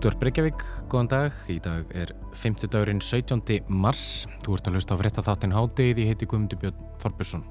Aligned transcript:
Útvar 0.00 0.14
Breykjavík, 0.16 0.62
góðan 0.88 1.08
dag. 1.12 1.34
Í 1.52 1.58
dag 1.60 1.90
er 1.92 2.14
50 2.32 2.70
dagurinn 2.72 3.02
17. 3.04 3.66
mars. 3.68 4.22
Þú 4.40 4.54
ert 4.56 4.70
að 4.70 4.78
hlusta 4.78 4.96
á 4.96 5.00
frétta 5.02 5.24
þáttinn 5.26 5.52
hádegið. 5.52 6.00
Ég 6.00 6.08
heiti 6.14 6.28
Guðmundur 6.30 6.60
Björn 6.62 6.86
Þorbjörnsson. 7.02 7.42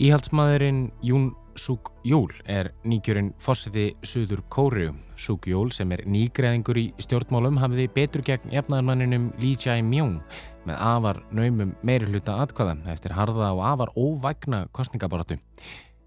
Íhaldsmaðurinn 0.00 0.80
Jún 1.04 1.26
Súk 1.60 1.92
Jól 2.00 2.32
er 2.48 2.70
nýgjörinn 2.88 3.34
fósiði 3.36 3.90
Suður 4.00 4.40
Kóriu. 4.48 4.94
Súk 5.20 5.50
Jól 5.52 5.68
sem 5.68 5.92
er 5.92 6.06
nýgreðingur 6.08 6.80
í 6.80 6.86
stjórnmálum 6.96 7.60
hafiði 7.60 7.90
betur 7.92 8.24
gegn 8.24 8.56
efnaðarmanninum 8.56 9.34
Lee 9.36 9.60
Jae-myung 9.60 10.22
með 10.64 10.80
afar 10.80 11.20
naumum 11.28 11.76
meiri 11.84 12.08
hluta 12.08 12.40
atkvæða 12.40 12.78
eftir 12.96 13.12
harða 13.20 13.52
og 13.52 13.66
afar 13.68 13.92
óvægna 14.00 14.64
kostningaboratu. 14.72 15.36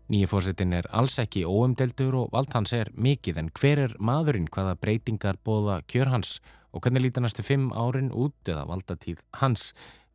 Nýji 0.10 0.26
fórsetin 0.26 0.72
er 0.74 0.88
alls 0.90 1.20
ekki 1.22 1.44
óumdeldur 1.46 2.16
og 2.18 2.32
vald 2.34 2.50
hans 2.56 2.72
er 2.74 2.90
mikið 2.98 3.36
en 3.44 3.52
hver 3.54 3.82
er 3.84 3.92
maðurinn 4.02 4.48
hvaða 4.50 4.72
breytingar 4.82 5.38
bóða 5.46 5.76
kjör 5.86 6.10
hans 6.10 6.40
og 6.74 6.82
hvernig 6.82 7.04
lítar 7.04 7.22
næstu 7.22 7.46
fimm 7.46 7.68
árin 7.78 8.10
út 8.10 8.50
eða 8.50 8.64
valdatíð 8.72 9.22
hans? 9.38 9.68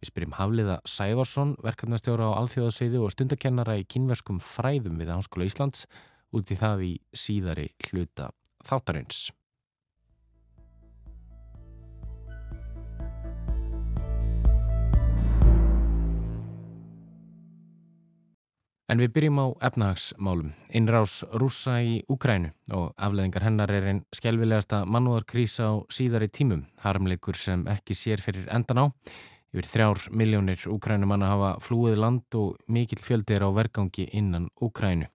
Við 0.03 0.11
spyrjum 0.11 0.35
Hafliða 0.41 0.81
Sæfarsson, 0.83 1.55
verkefnastjóra 1.63 2.27
á 2.27 2.39
Alþjóðasviði 2.41 3.05
og 3.07 3.15
stundakennara 3.15 3.79
í 3.79 3.87
kynverskum 3.87 4.43
fræðum 4.43 4.99
við 4.99 5.15
Háskóla 5.15 5.47
Íslands 5.47 5.87
út 6.35 6.51
í 6.51 6.59
það 6.59 6.87
í 6.91 6.93
síðari 7.15 7.71
hluta 7.87 8.33
þáttarins. 8.67 9.29
En 18.85 19.01
við 19.01 19.15
byrjum 19.17 19.39
á 19.41 19.47
efnahagsmálum. 19.65 20.51
Innrás 20.77 21.23
rúsa 21.33 21.79
í 21.81 22.03
Úkrænu 22.13 22.51
og 22.77 22.91
afleðingar 23.01 23.47
hennar 23.47 23.71
er 23.73 23.87
einn 23.89 24.03
skjálfilegasta 24.13 24.83
mannúðarkrísa 24.85 25.71
á 25.73 25.75
síðari 25.89 26.29
tímum. 26.29 26.67
Harmleikur 26.85 27.39
sem 27.41 27.65
ekki 27.65 27.97
sér 27.97 28.21
fyrir 28.21 28.45
endan 28.53 28.83
á. 28.85 28.87
Yfir 29.55 29.71
þrjár 29.71 30.03
miljónir 30.11 30.67
Úkrænumanna 30.69 31.31
hafa 31.31 31.55
flúið 31.65 31.97
land 32.03 32.37
og 32.37 32.59
mikill 32.69 33.01
fjöldi 33.01 33.39
er 33.39 33.47
á 33.49 33.51
vergangi 33.57 34.05
innan 34.13 34.51
Úkrænu. 34.61 35.09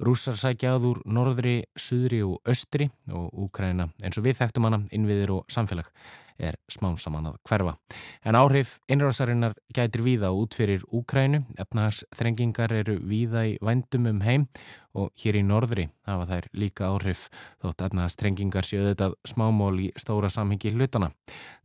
Rúsar 0.00 0.40
sækja 0.40 0.78
aður 0.78 1.02
norðri, 1.04 1.58
suðri 1.76 2.22
og 2.24 2.40
östri 2.48 2.88
og 3.12 3.28
Úkræna 3.36 3.90
eins 4.00 4.16
og 4.16 4.24
við 4.30 4.40
þekktum 4.40 4.70
hana 4.70 4.80
innviðir 4.96 5.34
og 5.36 5.52
samfélag 5.52 5.92
er 6.40 6.56
smám 6.72 6.96
saman 6.98 7.30
að 7.30 7.38
hverfa. 7.48 7.76
En 8.24 8.38
áhrif 8.38 8.78
innrásarinnar 8.90 9.54
gætir 9.76 10.02
víða 10.04 10.32
út 10.34 10.56
fyrir 10.56 10.82
Úkrænu, 10.88 11.44
efnahagsþrengingar 11.60 12.72
eru 12.72 12.98
víða 13.04 13.44
í 13.50 13.56
vændum 13.64 14.08
um 14.10 14.22
heim 14.24 14.46
og 14.96 15.12
hér 15.22 15.38
í 15.38 15.42
norðri 15.46 15.86
hafa 16.08 16.26
þær 16.30 16.48
líka 16.58 16.88
áhrif 16.90 17.28
þótt 17.62 17.84
efnahagsþrengingar 17.86 18.66
séu 18.66 18.88
þetta 18.88 19.12
smámól 19.28 19.76
í 19.78 19.90
stóra 20.00 20.30
samhengi 20.32 20.72
hlutana. 20.74 21.12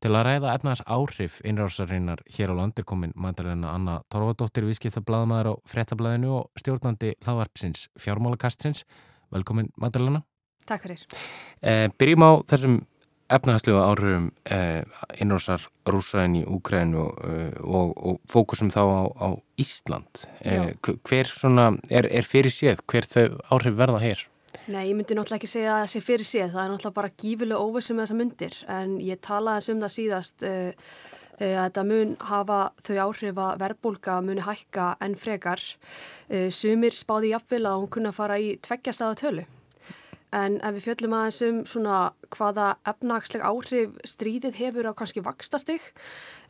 Til 0.03 0.13
að 0.13 0.27
ræða 0.29 0.53
efnahags 0.59 0.85
áhrif 0.85 1.39
innrásarinnar 1.47 2.21
hér 2.37 2.53
á 2.53 2.55
landir 2.59 2.85
komin 2.85 3.15
mætalegna 3.17 3.73
Anna 3.73 3.97
Torfadóttir, 4.13 4.67
viðskiptablaðmaður 4.69 5.51
á 5.51 5.53
frettablaðinu 5.71 6.31
og 6.41 6.61
stjórnandi 6.61 7.15
hlaðvarpsins 7.25 7.89
fjármálakastsins. 7.97 8.85
Velkomin 9.33 9.71
mætalegna. 9.81 10.21
Takk 10.65 10.85
fyrir. 10.85 11.01
Eh, 11.61 11.87
byrjum 11.97 12.25
á 12.25 12.31
þessum 12.49 12.79
efnahagslega 13.29 13.81
áhrifum 13.89 14.27
eh, 14.53 14.83
innrósar 15.21 15.63
rúsaðin 15.89 16.37
í 16.41 16.43
Úkrænu 16.45 17.05
eh, 17.25 17.57
og, 17.63 17.95
og 17.97 18.19
fókusum 18.29 18.69
þá 18.73 18.81
á, 18.85 19.01
á 19.17 19.27
Ísland. 19.61 20.25
Eh, 20.45 20.75
hver 20.83 21.31
svona, 21.31 21.71
er, 21.89 22.07
er 22.11 22.27
fyrir 22.27 22.53
séð, 22.53 22.83
hver 22.85 23.09
þau 23.09 23.39
áhrif 23.55 23.77
verða 23.79 24.03
hér? 24.03 24.25
Nei, 24.65 24.87
ég 24.89 24.95
myndi 24.97 25.17
náttúrulega 25.17 25.41
ekki 25.41 25.49
segja 25.49 25.73
að 25.73 25.83
það 25.83 25.91
sé 25.91 26.03
fyrir 26.05 26.29
séð, 26.29 26.53
það 26.53 26.61
er 26.63 26.71
náttúrulega 26.73 26.99
bara 26.99 27.13
gífilega 27.21 27.65
óvissum 27.65 27.97
með 27.97 28.05
þessa 28.05 28.19
myndir, 28.21 28.55
en 28.77 28.95
ég 29.03 29.21
talaði 29.25 29.73
um 29.73 29.83
það 29.83 29.93
síðast 29.95 30.45
uh, 30.47 30.93
að 31.35 31.59
þetta 31.59 31.83
mun 31.89 32.15
hafa 32.29 32.59
þau 32.85 32.95
áhrif 33.03 33.41
að 33.43 33.59
verbulga 33.61 34.15
muni 34.23 34.45
hækka 34.45 34.85
en 35.03 35.17
frekar. 35.19 35.59
Sumir 36.55 36.95
spáði 36.95 37.33
jafnvel 37.33 37.65
að 37.67 37.81
hún 37.81 37.91
kunna 37.91 38.13
fara 38.15 38.37
í 38.39 38.53
tveggjastæða 38.63 39.17
tölu. 39.19 39.43
En 40.35 40.57
ef 40.59 40.75
við 40.75 40.85
fjöllum 40.89 41.15
aðeins 41.15 41.39
um 41.45 41.59
svona 41.69 41.97
hvaða 42.35 42.67
efnagsleg 42.89 43.43
áhrif 43.45 43.93
stríðið 44.07 44.59
hefur 44.59 44.89
á 44.91 44.97
kannski 44.97 45.23
vakstastig, 45.23 45.83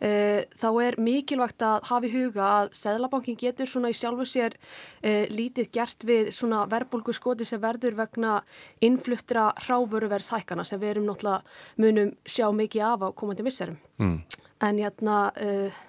uh, 0.01 0.41
þá 0.61 0.69
er 0.81 0.99
mikilvægt 1.05 1.65
að 1.65 1.89
hafa 1.91 2.09
í 2.09 2.13
huga 2.15 2.49
að 2.49 2.71
Seðlabankin 2.79 3.39
getur 3.39 3.69
svona 3.69 3.91
í 3.93 3.97
sjálfu 3.97 4.27
sér 4.29 4.57
uh, 4.57 5.25
lítið 5.29 5.71
gert 5.75 6.07
við 6.07 6.31
svona 6.35 6.65
verbulgu 6.71 7.13
skoti 7.13 7.45
sem 7.45 7.61
verður 7.61 7.99
vegna 8.01 8.39
innfluttra 8.85 9.51
hráföruverðshækana 9.67 10.65
sem 10.65 10.81
við 10.81 10.95
erum 10.95 11.09
náttúrulega 11.11 11.43
munum 11.81 12.15
sjá 12.25 12.47
mikið 12.55 12.87
af 12.89 13.05
á 13.05 13.09
komandi 13.13 13.45
misserum. 13.45 13.77
Mm. 14.01 14.23
En 14.65 14.81
hérna... 14.81 15.19
Uh, 15.35 15.83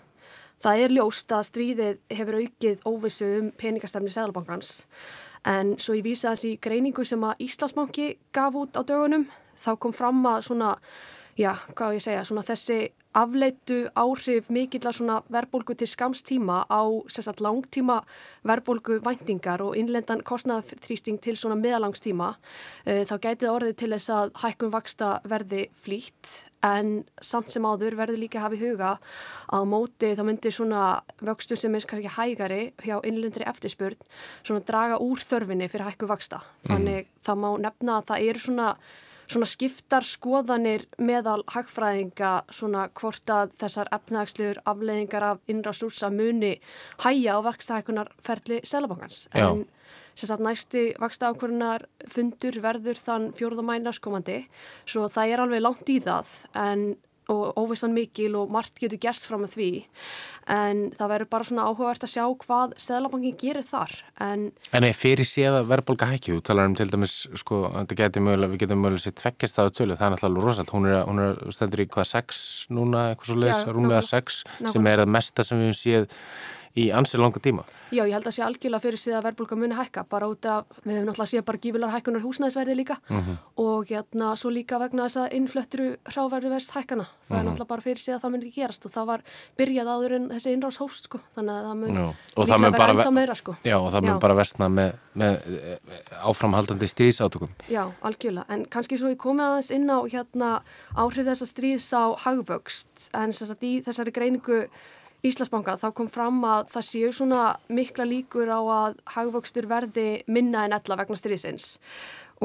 það 0.65 0.83
er 0.83 0.95
ljóst 0.97 1.33
að 1.37 1.47
stríðið 1.51 1.99
hefur 2.17 2.39
aukið 2.41 2.85
óvissu 2.89 3.27
um 3.41 3.51
peningastefni 3.61 4.13
Seðlabankans 4.13 4.71
En 5.45 5.75
svo 5.79 5.95
ég 5.99 6.07
vísa 6.07 6.33
þessi 6.33 6.57
greiningu 6.63 7.05
sem 7.05 7.23
að 7.25 7.45
Íslandsbanki 7.47 8.09
gaf 8.33 8.55
út 8.55 8.79
á 8.79 8.83
dögunum, 8.87 9.27
þá 9.57 9.71
kom 9.79 9.93
fram 9.93 10.25
að 10.27 10.43
svona, 10.49 10.77
já, 11.37 11.53
hvað 11.77 11.99
ég 11.99 12.07
segja, 12.07 12.25
svona 12.27 12.45
þessi 12.47 12.81
afleitu 13.17 13.87
áhrif 13.97 14.51
mikill 14.53 14.85
að 14.85 14.99
svona 14.99 15.17
verbulgu 15.33 15.77
til 15.79 15.89
skamstíma 15.89 16.65
á 16.69 16.83
sérstaklega 17.09 17.49
langtíma 17.49 18.01
verbulgu 18.47 18.99
væntingar 19.05 19.63
og 19.65 19.77
innlendan 19.79 20.21
kostnaðarþrýsting 20.27 21.21
til 21.25 21.37
svona 21.41 21.57
meðalangstíma 21.61 22.29
uh, 22.37 23.03
þá 23.09 23.15
gætið 23.29 23.53
orðið 23.53 23.79
til 23.81 23.91
þess 23.95 24.13
að 24.13 24.35
hækkun 24.43 24.75
vaksta 24.75 25.15
verði 25.25 25.69
flýtt. 25.81 26.35
En 26.67 27.07
samt 27.23 27.53
sem 27.55 27.65
áður 27.65 27.97
verður 27.97 28.21
líka 28.21 28.41
að 28.41 28.47
hafa 28.47 28.57
í 28.57 28.63
huga 28.65 28.93
að 29.55 29.67
móti 29.71 30.13
þá 30.19 30.23
myndir 30.27 30.55
svona 30.57 30.85
vöxtu 31.25 31.57
sem 31.57 31.75
er 31.77 31.89
kannski 31.89 32.13
hægari 32.17 32.63
hjá 32.83 32.99
innlendri 33.07 33.47
eftirspurn 33.49 34.01
svona 34.43 34.65
draga 34.67 35.01
úr 35.01 35.23
þörfinni 35.23 35.71
fyrir 35.71 35.89
hækkun 35.89 36.11
vaksta 36.11 36.43
þannig 36.67 37.05
mm. 37.07 37.13
það 37.29 37.43
má 37.45 37.51
nefna 37.69 38.01
að 38.01 38.09
það 38.11 38.31
eru 38.33 38.43
svona 38.49 38.71
svona 39.27 39.49
skiptar 39.51 40.07
skoðanir 40.07 40.87
meðal 41.03 41.43
hagfræðinga 41.53 42.33
svona 42.55 42.87
hvort 42.97 43.33
að 43.33 43.55
þessar 43.61 43.91
efnagslegur 43.97 44.61
afleiðingar 44.65 45.31
af 45.33 45.41
innrásúsa 45.51 46.11
muni 46.15 46.57
hæja 47.05 47.39
á 47.39 47.47
vakstahækunarferli 47.47 48.61
Selabankans. 48.65 49.27
En 49.35 49.67
sem 50.17 50.31
sagt 50.31 50.41
næsti 50.45 50.85
vakstahækunar 51.01 51.85
fundur 52.09 52.61
verður 52.65 52.99
þann 52.99 53.33
fjóruðamænas 53.37 54.01
komandi 54.01 54.45
svo 54.89 55.11
það 55.13 55.33
er 55.35 55.43
alveg 55.45 55.65
langt 55.65 55.93
í 55.93 55.99
það 56.05 56.31
en 56.57 56.87
og 57.33 57.59
óvissan 57.59 57.95
mikil 57.95 58.37
og 58.39 58.53
margt 58.55 58.79
getur 58.81 59.01
gerst 59.03 59.27
fram 59.27 59.43
með 59.45 59.55
því. 59.57 59.71
En 60.55 60.83
það 60.95 61.13
verður 61.13 61.31
bara 61.35 61.47
svona 61.49 61.67
áhugavert 61.67 62.07
að 62.07 62.13
sjá 62.13 62.25
hvað 62.45 62.75
Seðlabankin 62.85 63.39
gerir 63.41 63.67
þar. 63.67 63.95
En, 64.23 64.49
en 64.71 64.89
fyrir 64.95 65.27
séð 65.27 65.61
að 65.61 65.71
verðbólka 65.73 66.11
hækju 66.13 66.39
þú 66.39 66.45
talar 66.47 66.71
um 66.71 66.77
til 66.79 66.89
dæmis, 66.93 67.17
sko, 67.43 67.63
getur 67.91 68.27
mögulega 68.27 68.53
við 68.55 68.63
getum 68.63 68.85
mögulega 68.85 69.07
sér 69.09 69.17
tvekkist 69.23 69.63
að 69.63 69.73
tölu. 69.81 69.99
Það 69.99 70.07
er 70.07 70.15
náttúrulega 70.17 70.47
rosalt, 70.47 70.75
hún 70.77 70.91
er, 70.91 71.01
hún 71.09 71.25
er 71.25 71.41
stendur 71.57 71.83
í 71.83 71.89
hvað 71.91 72.11
6 72.13 72.45
núna, 72.77 73.09
eitthvað 73.11 73.33
svo 73.33 73.41
leiðis, 73.43 73.65
rúmlega 73.75 74.05
6 74.07 74.43
sem 74.75 74.93
er 74.93 75.03
að 75.03 75.15
mesta 75.19 75.47
sem 75.47 75.67
við 75.67 75.75
séð 75.81 76.09
í 76.77 76.87
ansið 76.93 77.23
langa 77.23 77.41
tíma. 77.43 77.65
Já, 77.95 78.03
ég 78.05 78.13
held 78.13 78.27
að 78.29 78.35
sé 78.37 78.43
algjörlega 78.45 78.83
fyrir 78.83 79.01
síðan 79.01 79.21
að 79.21 79.27
verðbólka 79.31 79.57
muni 79.57 79.77
hækka, 79.79 80.03
bara 80.11 80.29
út 80.29 80.47
af, 80.51 80.67
við 80.83 80.99
hefum 80.99 81.07
náttúrulega 81.09 81.31
séð 81.31 81.45
bara 81.49 81.61
gífilar 81.63 81.93
hækkunar 81.95 82.25
húsnæðisverði 82.25 82.75
líka 82.77 82.97
mhm. 83.09 83.21
-huh. 83.21 83.37
og 83.65 83.87
hérna 83.89 84.35
svo 84.37 84.51
líka 84.51 84.79
vegna 84.79 85.07
þess 85.07 85.17
að 85.23 85.37
innflötturu 85.39 85.87
hráverðuverst 86.05 86.75
hækkana. 86.77 87.07
Það 87.07 87.31
uh 87.31 87.37
-huh. 87.37 87.39
er 87.39 87.43
mhm. 87.43 87.49
náttúrulega 87.49 87.69
bara 87.69 87.81
fyrir 87.81 88.01
síðan 88.03 88.17
að 88.19 88.23
það 88.23 88.31
muni 88.31 88.47
ekki 88.47 88.61
gerast 88.61 88.87
og 88.87 88.93
það 88.93 89.07
var 89.07 89.21
byrjað 89.57 89.87
áður 89.87 90.13
en 90.17 90.29
þessi 90.29 90.53
innráðs 90.53 90.81
hófst 90.81 91.05
sko, 91.05 91.19
þannig 91.35 91.55
að 91.55 91.65
það 91.67 91.77
mun 91.77 91.91
líka 92.37 92.71
vera 92.77 92.93
enda 92.93 93.11
meira 93.11 93.35
sko. 93.35 93.57
Já, 93.65 93.77
og 93.79 93.93
það 93.93 94.03
mun 94.03 94.21
bara 94.21 94.35
vestna 94.35 94.69
með, 94.69 94.93
með 95.15 95.35
eh, 95.47 95.79
áframhaldandi 96.29 96.87
stríðsátökum. 96.87 97.49
Já, 97.69 97.93
algjörlega, 98.03 98.47
en 98.49 98.67
kannski 98.67 98.99
svo 98.99 99.09
ég 99.09 99.17
komið 99.17 99.45
aðeins 99.47 99.71
inn 99.71 99.89
á 99.89 99.99
hérna 100.05 100.61
áhrif 100.97 101.27
þessa 101.27 101.47
stríðs 101.47 101.93
á 101.95 102.05
hagvöxt 102.27 103.11
en 103.15 103.33
þess 103.33 103.51
að 105.27 105.35
í 105.35 105.39
þessari 105.39 105.51
greiningu 105.51 105.67
Íslandsbanka 105.67 105.77
þá 105.81 105.95
kom 105.95 106.09
fram 106.09 106.45
að 106.45 106.69
það 106.71 106.87
séu 106.87 107.13
svona 107.13 107.57
mikla 107.69 108.05
líkur 108.05 108.49
á 108.49 108.61
að 108.61 108.97
hagvöxtur 109.17 109.67
verði 109.67 110.23
minna 110.27 110.65
en 110.65 110.73
ella 110.73 110.97
vegna 110.97 111.17
styrjusins 111.17 111.79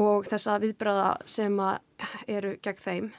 og 0.00 0.26
þessa 0.26 0.58
viðbræða 0.62 1.16
sem 1.28 1.58
eru 2.26 2.58
gegn 2.62 2.80
þeim. 2.80 3.10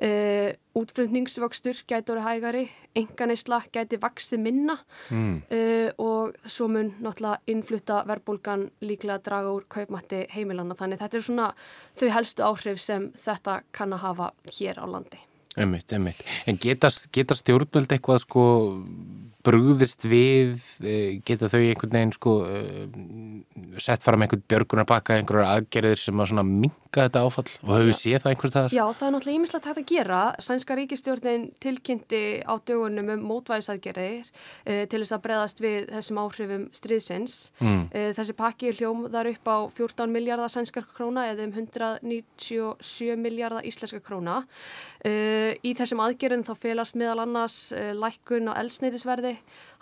Uh, 0.00 0.56
útflutningsvöxtur 0.80 1.82
gæti 1.84 2.14
orðið 2.14 2.24
hægari, 2.24 2.70
enganeysla 2.96 3.58
gæti 3.68 3.98
vaxti 4.00 4.38
minna 4.40 4.78
mm. 5.10 5.42
uh, 5.52 5.90
og 6.00 6.32
svo 6.48 6.68
mun 6.72 6.94
náttúrulega 7.04 7.42
innflutta 7.46 8.06
verbulgan 8.08 8.70
líklega 8.80 9.20
draga 9.20 9.52
úr 9.52 9.66
kaupmætti 9.68 10.26
heimilana 10.32 10.72
þannig 10.78 11.02
þetta 11.02 11.18
er 11.18 11.26
svona 11.26 11.52
þau 12.00 12.08
helstu 12.16 12.42
áhrif 12.46 12.80
sem 12.80 13.12
þetta 13.12 13.60
kann 13.72 13.92
að 13.92 14.00
hafa 14.06 14.32
hér 14.56 14.80
á 14.80 14.88
landi. 14.88 15.20
Einmitt, 15.58 15.92
einmitt. 15.92 16.22
En 16.46 16.58
geta, 16.62 16.90
geta 17.10 17.34
stjórnvöld 17.34 17.90
eitthvað 17.90 18.22
sko 18.22 18.44
brúðist 19.44 20.04
við, 20.04 20.60
eh, 20.84 21.20
geta 21.24 21.48
þau 21.48 21.60
einhvern 21.62 21.94
veginn 21.94 22.12
sko 22.12 22.32
eh, 22.44 23.80
sett 23.80 24.04
fram 24.04 24.20
einhvern 24.20 24.42
björgunar 24.50 24.86
baka, 24.88 25.16
einhverjar 25.16 25.54
aðgerðir 25.54 26.00
sem 26.00 26.20
að 26.20 26.32
svona 26.32 26.44
minga 26.44 27.06
þetta 27.06 27.22
áfall 27.24 27.46
og 27.62 27.70
höfum 27.72 27.88
við 27.88 27.96
séð 27.96 28.24
það 28.24 28.32
einhvers 28.34 28.54
þar? 28.56 28.74
Já, 28.76 28.82
það 28.98 29.06
er 29.06 29.14
náttúrulega 29.14 29.38
ímislegt 29.38 29.68
hægt 29.70 29.80
að 29.80 29.88
gera. 29.88 30.20
Sænska 30.44 30.76
ríkistjórnin 30.76 31.46
tilkynnti 31.64 32.22
á 32.44 32.54
dögunum 32.68 33.12
um 33.14 33.24
mótvæðisaðgerðir 33.30 34.28
uh, 34.28 34.84
til 34.90 35.00
þess 35.00 35.16
að 35.16 35.24
breðast 35.24 35.64
við 35.64 35.88
þessum 35.94 36.20
áhrifum 36.20 36.66
stríðsins. 36.76 37.38
Mm. 37.62 37.86
Uh, 37.94 38.10
þessi 38.18 38.36
pakki 38.36 38.74
hljóm 38.76 39.06
þar 39.08 39.32
upp 39.32 39.52
á 39.54 39.58
14 39.78 40.12
miljardar 40.12 40.52
sænskar 40.52 40.88
króna 40.90 41.28
eða 41.30 41.46
um 41.48 41.56
197 41.56 43.16
miljardar 43.16 43.64
íslenska 43.64 44.02
króna. 44.04 44.42
Uh, 45.40 45.52
í 45.64 45.74
þessum 45.78 46.02
aðgerðin 46.04 46.44
þá 46.44 46.52
félast 46.60 46.98
meðal 47.00 47.24
annars 47.24 47.58
lækkun 47.96 48.50
á 48.50 48.58
elsneitisverði 48.60 49.36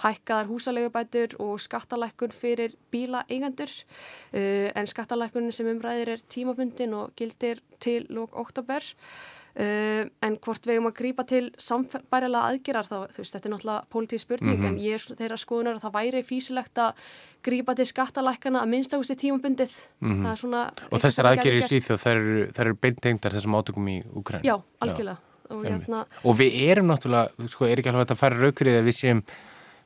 hækkaðar 0.05 0.51
húsalegubætur 0.51 1.39
og 1.43 1.57
skattalækkun 1.63 2.35
fyrir 2.37 2.77
bíla 2.93 3.25
eigendur 3.29 3.71
uh, 3.71 4.69
en 4.75 4.87
skattalækkun 4.87 5.51
sem 5.55 5.71
umræðir 5.73 6.15
er 6.17 6.23
tímabundin 6.31 6.95
og 6.95 7.17
gildir 7.19 7.63
til 7.83 8.07
lók 8.13 8.37
oktober 8.39 8.85
uh, 9.59 10.05
en 10.25 10.37
hvort 10.45 10.67
við 10.69 10.81
um 10.81 10.89
að 10.91 10.97
grýpa 11.01 11.25
til 11.29 11.45
samfærilega 11.61 12.53
aðgerar 12.53 12.89
þá, 12.89 12.97
þú 13.13 13.23
veist, 13.23 13.37
þetta 13.37 13.49
er 13.49 13.55
náttúrulega 13.55 13.93
pólitíð 13.93 14.23
spurning 14.25 14.59
mm 14.59 14.65
-hmm. 14.65 14.79
en 14.79 14.79
ég 14.79 14.95
er 14.95 15.17
þeirra 15.21 15.39
skoðunar 15.39 15.79
að 15.79 15.85
það 15.87 15.97
væri 15.99 16.23
físilegt 16.23 16.79
að 16.79 16.93
grýpa 17.43 17.75
til 17.75 17.87
skattalækkana 17.87 18.63
að 18.63 18.69
minnstakusti 18.69 19.17
tímabundið 19.17 19.73
mm 20.01 20.25
-hmm. 20.25 20.71
Og 20.91 21.01
þessar 21.01 21.27
aðgerir 21.27 21.63
í 21.63 21.69
síð 21.69 21.97
þau 21.97 22.61
eru 22.61 22.75
beintengdar 22.75 23.33
þessum 23.33 23.55
átökum 23.55 23.89
í 23.89 24.03
Ukræn 24.15 24.43
Já, 24.45 24.63
algjörlega 24.81 25.17
Já. 25.17 25.28
Og, 25.49 25.65
hérna... 25.65 26.05
og 26.25 26.37
við 26.39 26.57
erum 26.69 26.91
náttúrulega, 26.91 27.49
sko, 27.53 27.69
er 27.69 27.81
ekki 27.81 27.93
alveg 27.93 28.13
að 28.13 28.21
fara 28.21 28.41
raukrið 28.43 28.81
að 28.81 28.89
við 28.91 28.99
séum 28.99 29.23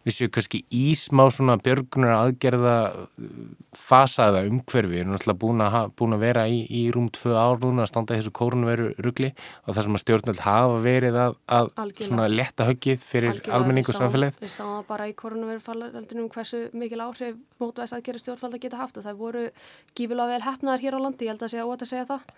við 0.06 0.16
séum 0.16 0.32
kannski 0.34 0.62
ísmá 0.74 1.26
svona 1.34 1.56
björgunar 1.62 2.14
aðgerða 2.16 2.76
fasaða 3.76 4.42
umhverfi, 4.48 4.90
við 4.90 5.02
erum 5.02 5.14
náttúrulega 5.14 5.40
búin 5.44 5.64
að, 5.64 5.76
búin 5.98 6.16
að 6.16 6.24
vera 6.26 6.46
í, 6.50 6.62
í 6.66 6.82
rúm 6.94 7.08
tvö 7.14 7.36
ár 7.38 7.60
núna 7.62 7.84
að 7.86 7.92
standa 7.92 8.16
í 8.16 8.20
þessu 8.20 8.34
kórnveru 8.36 8.88
ruggli 9.04 9.30
og 9.66 9.76
það 9.76 9.86
sem 9.86 9.98
að 9.98 10.04
stjórnveld 10.04 10.42
hafa 10.46 10.80
verið 10.84 11.20
að, 11.22 11.38
að 11.58 11.70
svona 12.00 12.28
letta 12.32 12.66
höggið 12.68 13.06
fyrir 13.06 13.40
almenning 13.52 13.88
og 13.88 13.98
samfélagið. 13.98 14.42
Við 14.42 14.54
sáum 14.56 14.74
það 14.74 14.84
bara 14.90 15.08
í 15.08 15.16
kórnveru 15.22 15.62
fallaldinum 15.62 16.28
hversu 16.32 16.64
mikil 16.76 17.02
áhrif 17.06 17.38
mótvæðis 17.62 17.96
aðgerði 17.96 18.24
stjórnveld 18.24 18.58
að 18.58 18.64
geta 18.66 18.82
haft 18.82 18.98
og 18.98 19.06
það 19.06 19.22
voru 19.22 19.46
gífilega 19.96 20.34
vel 20.34 20.46
hefnaðar 20.48 20.82
hér 20.82 20.98
á 20.98 21.00
landi, 21.04 21.26
ég 21.28 21.34
held 21.34 21.46
að 21.46 21.52
segja 21.54 21.66
ótt 21.68 21.84
að 21.86 21.92
segja 21.92 22.08
það. 22.10 22.36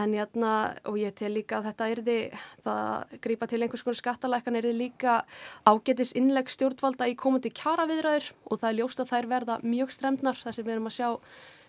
En 0.00 0.14
jætna, 0.16 0.52
og 0.88 0.96
ég 0.96 1.12
tel 1.18 1.28
líka 1.34 1.58
að 1.58 1.66
þetta 1.68 1.88
erði, 1.92 2.18
það 2.64 3.16
grýpa 3.26 3.48
til 3.50 3.58
einhvers 3.60 3.84
konar 3.84 3.98
skattalækan 3.98 4.56
erði 4.56 4.72
líka 4.78 5.18
ágetis 5.68 6.14
innleg 6.16 6.48
stjórnvalda 7.02 7.10
í 7.10 7.16
komandi 7.18 7.50
kjara 7.50 7.86
viðræður 7.88 8.32
og 8.46 8.60
það 8.60 8.68
er 8.68 8.78
ljóst 8.78 9.00
að 9.00 9.10
þær 9.10 9.26
verða 9.30 9.60
mjög 9.62 9.92
stremnar 9.92 10.36
þar 10.36 10.54
sem 10.54 10.64
við 10.64 10.74
erum 10.74 10.90
að 10.90 10.96
sjá 10.96 11.08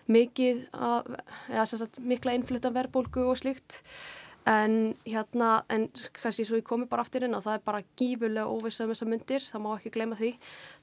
mikið, 0.06 0.60
að, 0.74 1.16
eða 1.50 1.64
sagt, 1.66 1.98
mikla 1.98 2.34
innflutta 2.34 2.70
verbulgu 2.70 3.24
og 3.24 3.38
slíkt. 3.38 3.82
En 4.44 4.94
hérna, 5.06 5.64
en 5.72 5.88
kannski 6.12 6.44
svo 6.44 6.58
ég 6.58 6.66
komi 6.66 6.84
bara 6.84 7.00
aftur 7.00 7.24
inn 7.24 7.34
og 7.34 7.46
það 7.46 7.54
er 7.56 7.62
bara 7.64 7.84
gífurlega 7.96 8.44
óvissað 8.52 8.90
með 8.90 8.98
þessar 8.98 9.08
myndir, 9.08 9.46
það 9.48 9.62
má 9.64 9.70
ekki 9.78 9.92
gleyma 9.94 10.18
því. 10.18 10.32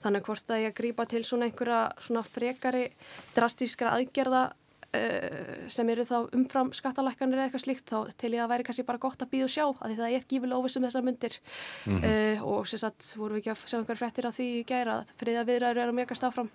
Þannig 0.02 0.26
hvort 0.26 0.50
að 0.50 0.64
ég 0.64 0.78
grýpa 0.80 1.06
til 1.06 1.22
svona 1.28 1.46
einhverja 1.46 1.82
svona 2.02 2.24
frekari 2.26 2.88
drastískra 3.36 3.94
aðgerða 4.00 4.48
sem 5.72 5.90
eru 5.94 6.04
þá 6.04 6.16
umfram 6.36 6.72
skattalækkanir 6.76 7.40
eða 7.40 7.46
eitthvað 7.48 7.64
slíkt 7.64 7.92
þá 7.92 8.12
til 8.20 8.34
ég 8.34 8.44
að 8.44 8.50
væri 8.52 8.66
kannski 8.68 8.84
bara 8.88 9.00
gott 9.00 9.22
að 9.24 9.32
býða 9.32 9.48
og 9.48 9.54
sjá 9.54 9.64
að 9.70 9.96
það 9.96 10.16
er 10.18 10.26
gífilega 10.28 10.60
óvissum 10.60 10.84
þessar 10.84 11.06
myndir 11.08 11.38
mm 11.86 11.98
-hmm. 11.98 12.10
uh, 12.12 12.44
og 12.44 12.68
sem 12.68 12.80
sagt 12.80 13.14
voru 13.18 13.34
við 13.36 13.40
ekki 13.40 13.52
að 13.54 13.64
sjá 13.72 13.78
einhver 13.80 14.00
frettir 14.02 14.28
af 14.28 14.36
því 14.36 14.48
í 14.60 14.66
gæra 14.68 14.98
að 15.00 15.14
friða 15.16 15.46
viðræður 15.48 15.84
eru 15.84 15.96
mjög 15.96 16.12
að 16.12 16.18
stafram 16.18 16.50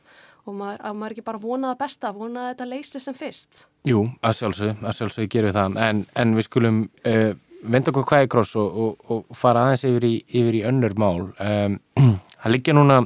og 0.46 0.54
maður, 0.54 0.80
að 0.84 0.94
maður 0.94 1.14
ekki 1.14 1.26
bara 1.26 1.42
vonaða 1.42 1.78
besta 1.80 2.12
vonaða 2.12 2.52
þetta 2.52 2.70
leysið 2.70 3.02
sem 3.02 3.14
fyrst. 3.14 3.66
Jú, 3.86 4.04
að 4.22 4.36
sjálfsög, 4.40 4.84
að 4.84 4.96
sjálfsög 4.98 5.28
gerum 5.32 5.50
við 5.50 5.58
það. 5.58 5.78
En, 5.88 6.06
en 6.14 6.36
við 6.36 6.46
skulum 6.48 6.80
uh, 7.06 7.32
venda 7.66 7.90
okkur 7.90 8.08
hvaði 8.10 8.30
gross 8.30 8.56
og, 8.60 8.78
og, 8.82 9.10
og 9.10 9.36
fara 9.36 9.66
aðeins 9.66 9.86
yfir 9.88 10.06
í, 10.06 10.14
yfir 10.28 10.58
í 10.60 10.64
önnur 10.70 10.94
mál. 11.00 11.30
Um, 11.40 11.78
það 12.42 12.52
liggja 12.52 12.76
núna 12.76 13.00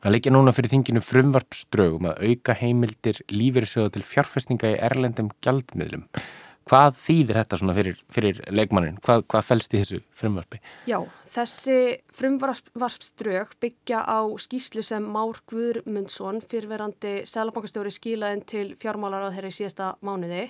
Það 0.00 0.14
leikja 0.14 0.30
núna 0.32 0.52
fyrir 0.56 0.72
þinginu 0.72 1.00
frumvarpsdraugum 1.04 2.06
að 2.08 2.20
auka 2.30 2.54
heimildir 2.56 3.18
lífeyrisjóða 3.28 3.90
til 3.98 4.04
fjárfestinga 4.08 4.70
í 4.72 4.78
erlendum 4.80 5.28
gjaldmiðlum. 5.44 6.06
Hvað 6.68 6.98
þýðir 7.00 7.40
þetta 7.40 7.60
fyrir, 7.78 8.02
fyrir 8.14 8.42
leikmannin? 8.52 9.00
Hvað, 9.04 9.24
hvað 9.30 9.48
fælst 9.48 9.74
í 9.74 9.80
þessu 9.80 10.02
frumvarpi? 10.14 10.60
Já, 10.86 11.00
Þessi 11.30 12.00
frumvarpsdraug 12.10 13.52
byggja 13.62 14.00
á 14.02 14.26
skýslu 14.42 14.82
sem 14.82 15.04
Már 15.14 15.38
Guðmundsson, 15.46 16.40
fyrverandi 16.42 17.20
selabankastjóri 17.30 17.92
skilaðin 17.94 18.42
til 18.50 18.64
fjármálar 18.80 19.28
á 19.30 19.34
þeirri 19.36 19.52
síðasta 19.54 19.92
mánuði. 20.02 20.48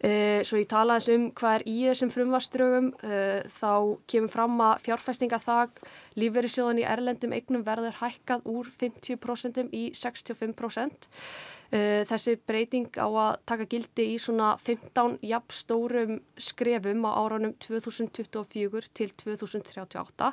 E, 0.00 0.40
svo 0.48 0.62
ég 0.62 0.70
talaði 0.70 1.18
um 1.18 1.26
hvað 1.36 1.58
er 1.58 1.66
í 1.68 1.76
þessum 1.90 2.14
frumvarpsdraugum, 2.14 2.88
e, 3.04 3.18
þá 3.52 3.72
kemur 4.14 4.32
fram 4.32 4.56
að 4.64 4.86
fjárfestingathag 4.86 5.84
lífverðisjóðan 6.16 6.80
í 6.80 6.88
erlendum 6.94 7.36
eignum 7.36 7.66
verður 7.68 8.00
hækkað 8.00 8.48
úr 8.48 8.72
50% 8.80 9.68
í 9.76 9.90
65%. 9.92 11.12
Uh, 11.74 12.04
þessi 12.06 12.36
breyting 12.46 12.92
á 13.02 13.08
að 13.08 13.32
taka 13.50 13.66
gildi 13.66 14.04
í 14.12 14.18
svona 14.22 14.52
15 14.62 15.16
jafn 15.26 15.56
stórum 15.58 16.20
skrefum 16.38 17.02
á 17.02 17.10
áraunum 17.18 17.56
2024 17.58 18.92
til 18.94 19.10
2038. 19.24 20.30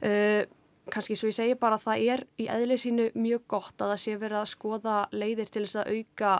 Uh, 0.00 0.42
Kanski 0.90 1.14
svo 1.14 1.28
ég 1.30 1.36
segi 1.36 1.56
bara 1.60 1.76
að 1.76 1.84
það 1.84 2.04
er 2.12 2.22
í 2.40 2.46
eðlið 2.50 2.80
sínu 2.82 3.08
mjög 3.14 3.42
gott 3.52 3.82
að 3.82 3.92
það 3.92 4.00
sé 4.02 4.14
verið 4.18 4.38
að 4.40 4.48
skoða 4.54 4.94
leiðir 5.12 5.52
til 5.52 5.62
þess 5.66 5.78
að 5.82 5.90
auka 5.98 6.32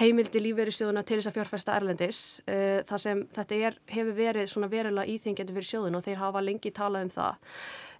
heimildi 0.00 0.42
lífverðisjóðuna 0.44 1.02
til 1.06 1.18
þess 1.18 1.30
að 1.30 1.36
fjárfesta 1.38 1.76
Erlendis. 1.78 2.22
Uh, 2.44 2.82
það 2.88 3.02
sem 3.06 3.24
þetta 3.36 3.60
er, 3.68 3.80
hefur 3.92 4.16
verið 4.20 4.48
svona 4.52 4.70
verulega 4.72 5.16
íþingjandi 5.16 5.56
fyrir 5.56 5.70
sjóðun 5.70 5.98
og 5.98 6.06
þeir 6.06 6.22
hafa 6.22 6.44
lengi 6.44 6.72
talað 6.76 7.08
um 7.08 7.12
það. 7.16 7.52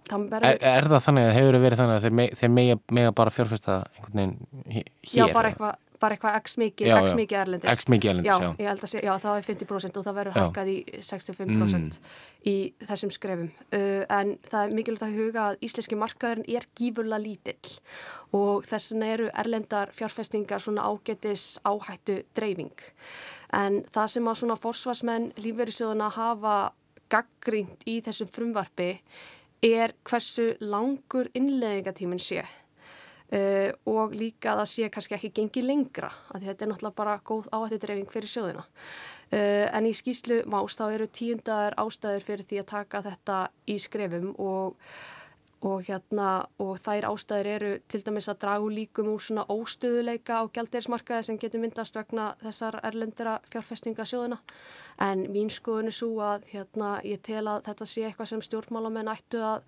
Er, 0.07 0.53
er 0.63 0.85
það 0.87 1.01
þannig 1.03 1.25
að 1.27 1.33
hefur 1.35 1.57
verið 1.59 1.81
þannig 1.81 1.97
að 1.97 2.05
þeir, 2.05 2.13
me, 2.15 2.25
þeir 2.39 2.51
mega, 2.53 2.75
mega 2.95 3.15
bara 3.17 3.33
fjárfesta 3.33 3.73
einhvern 3.97 4.21
veginn 4.21 4.69
hér? 4.71 4.91
Já, 5.03 5.25
bara 5.35 5.51
eitthvað 5.51 5.81
bara 6.01 6.15
eitthvað 6.15 6.37
x 6.41 6.57
mikið, 6.61 6.89
x 6.95 7.13
mikið 7.17 7.39
erlendis. 7.41 7.71
X 7.71 7.87
mikið 7.91 8.11
erlendis, 8.11 8.29
já. 8.29 8.43
Já, 8.43 8.49
ég 8.61 8.69
held 8.71 8.83
að 8.85 8.91
segja, 8.91 9.05
já, 9.07 9.21
það 9.23 9.39
er 9.39 9.47
50% 9.47 9.99
og 9.99 10.07
það 10.07 10.17
verður 10.19 10.37
hækkað 10.37 10.71
í 10.71 10.77
65% 11.09 11.97
mm. 11.99 12.09
í 12.51 12.55
þessum 12.89 13.13
skrefum. 13.15 13.51
Uh, 13.69 14.03
en 14.17 14.33
það 14.47 14.59
er 14.61 14.75
mikilvægt 14.79 15.07
að 15.07 15.17
huga 15.21 15.45
að 15.51 15.63
íslenski 15.67 15.99
markaðurinn 15.99 16.49
er 16.57 16.67
gífurlega 16.77 17.23
lítill 17.23 17.73
og 18.37 18.67
þess 18.67 18.93
vegna 18.93 19.13
eru 19.15 19.31
erlendar 19.43 19.93
fjárfestingar 19.95 20.63
svona 20.63 20.85
ágetis 20.89 21.47
áhættu 21.67 22.21
dreifing. 22.37 22.85
En 23.55 23.81
það 23.95 24.13
sem 24.13 24.27
að 24.27 24.39
svona 24.41 24.59
forsvarsmenn 24.59 25.31
lífverðisjóðuna 25.39 26.11
hafa 26.17 26.57
gaggrínt 27.11 27.85
í 27.87 27.99
þessum 28.03 28.29
frumvarfi 28.31 28.91
er 29.63 29.95
hversu 30.05 30.51
langur 30.61 31.29
innleðingatíminn 31.37 32.21
sé 32.21 32.43
uh, 33.35 33.69
og 33.89 34.15
líka 34.15 34.53
að 34.53 34.61
það 34.61 34.71
sé 34.73 34.89
kannski 34.93 35.17
ekki 35.17 35.33
gengi 35.41 35.65
lengra 35.65 36.11
að 36.33 36.47
þetta 36.49 36.65
er 36.65 36.71
náttúrulega 36.71 36.99
bara 37.01 37.19
góð 37.27 37.51
áhættu 37.51 37.81
dreifing 37.83 38.13
fyrir 38.13 38.31
sjóðina. 38.31 38.65
Uh, 39.27 39.67
en 39.73 39.89
í 39.89 39.93
skýslu 39.97 40.41
mást 40.51 40.79
þá 40.79 40.87
eru 40.93 41.09
tíundar 41.11 41.77
ástæður 41.79 42.25
fyrir 42.29 42.49
því 42.49 42.63
að 42.63 42.71
taka 42.73 43.03
þetta 43.09 43.43
í 43.67 43.77
skrefum 43.83 44.33
og 44.37 44.75
og, 45.65 45.81
hérna, 45.87 46.47
og 46.61 46.77
þær 46.85 47.07
ástæðir 47.09 47.49
eru 47.55 47.71
til 47.89 48.01
dæmis 48.05 48.29
að 48.29 48.39
dragu 48.43 48.69
líkum 48.69 49.09
úr 49.13 49.23
svona 49.23 49.45
óstöðuleika 49.49 50.41
á 50.41 50.43
gældirismarkaði 50.53 51.27
sem 51.27 51.39
getur 51.41 51.63
myndast 51.63 51.97
vegna 51.97 52.27
þessar 52.43 52.79
erlendira 52.85 53.39
fjárfestinga 53.49 54.05
sjóðuna 54.05 54.37
en 55.01 55.25
mín 55.33 55.49
skoðun 55.53 55.89
er 55.89 55.97
svo 55.97 56.11
að 56.21 56.47
hérna, 56.53 56.97
ég 57.05 57.21
tel 57.25 57.45
að 57.47 57.65
þetta 57.69 57.89
sé 57.89 58.05
eitthvað 58.05 58.31
sem 58.33 58.45
stjórnmálamenn 58.45 59.11
ættu 59.13 59.41
að 59.41 59.65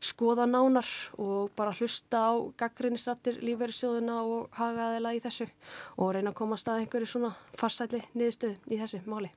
skoða 0.00 0.46
nánar 0.48 0.88
og 1.20 1.50
bara 1.56 1.74
hlusta 1.76 2.24
á 2.28 2.32
gaggrinistrattir 2.60 3.40
lífverðsjóðuna 3.44 4.22
og 4.24 4.48
haga 4.56 4.90
aðeila 4.90 5.16
í 5.16 5.22
þessu 5.24 5.48
og 5.96 6.16
reyna 6.16 6.32
að 6.32 6.40
koma 6.40 6.56
að 6.56 6.64
staða 6.64 6.84
einhverju 6.84 7.12
svona 7.12 7.36
farsætli 7.56 8.04
niðurstöð 8.14 8.72
í 8.72 8.80
þessu 8.80 9.04
máli. 9.08 9.32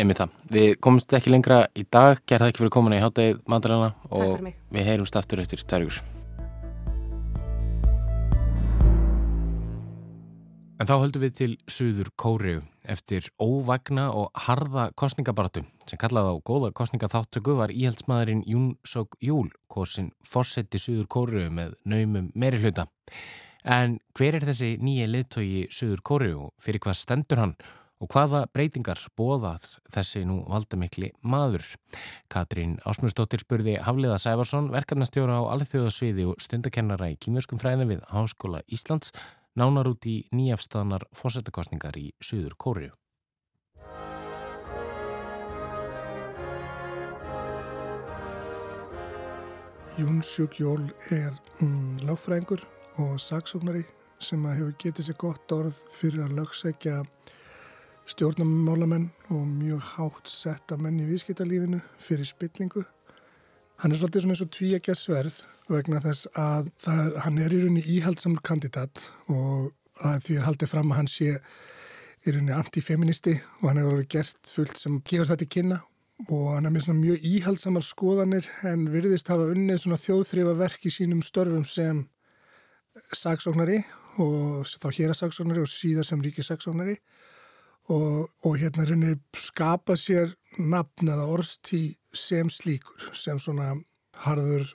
Einmitt 0.00 0.16
það. 0.16 0.30
Við 0.54 0.70
komumst 0.80 1.12
ekki 1.12 1.32
lengra 1.32 1.58
í 1.76 1.82
dag, 1.92 2.22
gerða 2.24 2.48
ekki 2.48 2.62
fyrir 2.62 2.72
komin 2.72 2.94
í 2.96 3.02
háttegið 3.02 3.42
mandalana 3.50 3.90
og 4.08 4.38
við 4.72 4.86
heyrumst 4.86 5.16
aftur 5.20 5.42
eftir 5.42 5.60
tverjur. 5.60 5.98
En 10.80 10.88
þá 10.88 10.94
höldum 11.02 11.20
við 11.20 11.34
til 11.36 11.50
Suður 11.68 12.08
Kóriu 12.16 12.62
eftir 12.88 13.26
óvagna 13.36 14.06
og 14.16 14.30
harða 14.46 14.86
kostningabaratu 14.96 15.66
sem 15.84 16.00
kallaði 16.00 16.32
á 16.32 16.36
góða 16.48 16.70
kostningaþáttöku 16.80 17.58
var 17.58 17.74
íhaldsmaðurinn 17.74 18.46
Jún 18.48 18.70
Sök 18.88 19.18
Júl, 19.20 19.50
kosin 19.68 20.14
fósetti 20.24 20.80
Suður 20.80 21.10
Kóriu 21.12 21.50
með 21.52 21.76
naumum 21.84 22.30
meiri 22.32 22.62
hluta. 22.62 22.86
En 23.68 23.98
hver 24.16 24.38
er 24.38 24.48
þessi 24.48 24.78
nýja 24.80 25.10
liðtogi 25.10 25.66
Suður 25.68 26.00
Kóriu 26.00 26.40
og 26.46 26.54
fyrir 26.64 26.80
hvað 26.80 26.96
stendur 27.02 27.44
hann 27.44 27.54
Og 28.00 28.08
hvaða 28.08 28.46
breytingar 28.48 29.00
bóðar 29.12 29.60
þessi 29.92 30.22
nú 30.24 30.38
valdamikli 30.48 31.10
maður? 31.20 31.66
Katrín 32.32 32.78
Ásmundsdóttir 32.88 33.42
spurði 33.42 33.74
Hafliða 33.84 34.16
Sæfarsson, 34.22 34.70
verkefnastjóra 34.72 35.36
á 35.44 35.52
alþjóðasviði 35.52 36.24
og 36.30 36.40
stundakennara 36.40 37.10
í 37.12 37.18
kýmjöskum 37.20 37.60
fræðin 37.60 37.90
við 37.90 38.00
Háskóla 38.08 38.62
Íslands, 38.72 39.12
nánar 39.52 39.90
út 39.90 40.08
í 40.08 40.22
nýjafstanar 40.32 41.04
fósettakostningar 41.12 41.98
í 42.00 42.06
Suður 42.24 42.56
Kóriu. 42.56 42.94
Jún 50.00 50.22
Sjúkjól 50.24 50.86
er 51.12 51.34
mm, 51.60 52.06
láfræðingur 52.08 52.62
og 53.04 53.20
saksóknari 53.20 53.84
sem 54.16 54.40
hefur 54.48 54.72
getið 54.80 55.10
sér 55.10 55.20
gott 55.20 55.52
orð 55.52 55.82
fyrir 55.92 56.24
að 56.24 56.38
lögsækja 56.38 57.02
stjórnumálamenn 58.10 59.10
og 59.30 59.42
mjög 59.46 59.82
hátt 59.94 60.30
setta 60.30 60.78
menn 60.80 61.00
í 61.02 61.08
vískittarlífinu 61.08 61.80
fyrir 62.02 62.26
spillingu. 62.28 62.84
Hann 63.80 63.94
er 63.94 64.00
svolítið 64.00 64.24
svona 64.24 64.34
eins 64.36 64.44
og 64.44 64.50
tvíækja 64.56 64.96
sverð 64.98 65.36
vegna 65.70 66.00
þess 66.04 66.28
að 66.36 66.70
það, 66.82 67.12
hann 67.24 67.38
er 67.40 67.54
í 67.54 67.60
rauninni 67.62 67.84
íhaldsamur 67.96 68.42
kandidat 68.44 69.06
og 69.32 69.70
því 70.00 70.36
er 70.36 70.48
haldið 70.48 70.72
fram 70.72 70.90
að 70.92 71.00
hann 71.00 71.12
sé 71.12 71.36
í 72.26 72.34
rauninni 72.34 72.56
antifeministi 72.56 73.36
og 73.60 73.70
hann 73.70 73.80
hefur 73.80 73.96
verið 73.96 74.10
gert 74.16 74.52
fullt 74.56 74.82
sem 74.82 74.98
gefur 75.06 75.30
þetta 75.30 75.46
í 75.46 75.52
kynna 75.56 75.80
og 76.28 76.46
hann 76.56 76.68
er 76.68 76.74
með 76.74 76.88
svona 76.88 77.00
mjög 77.00 77.24
íhaldsamar 77.30 77.86
skoðanir 77.86 78.50
en 78.68 78.84
virðist 78.92 79.30
hafa 79.32 79.48
unnið 79.54 79.80
svona 79.84 80.00
þjóðþrifa 80.02 80.56
verk 80.58 80.84
í 80.84 80.92
sínum 80.92 81.22
störfum 81.24 81.64
sem 81.64 82.04
saksóknari 83.16 83.80
og 84.20 84.68
þá 84.68 84.88
hér 84.90 85.14
að 85.14 85.20
saksóknari 85.22 85.64
og 85.64 85.72
síðar 85.72 86.08
sem 86.08 86.20
ríkisaksóknari 86.24 86.98
og, 87.90 88.30
og 88.46 88.58
hérna 88.60 88.86
reynir 88.88 89.18
skapa 89.36 89.96
sér 89.98 90.34
nafn 90.58 91.10
eða 91.10 91.28
orðstí 91.30 91.82
sem 92.14 92.50
slíkur 92.50 93.10
sem 93.16 93.38
svona 93.38 93.74
harður 94.24 94.66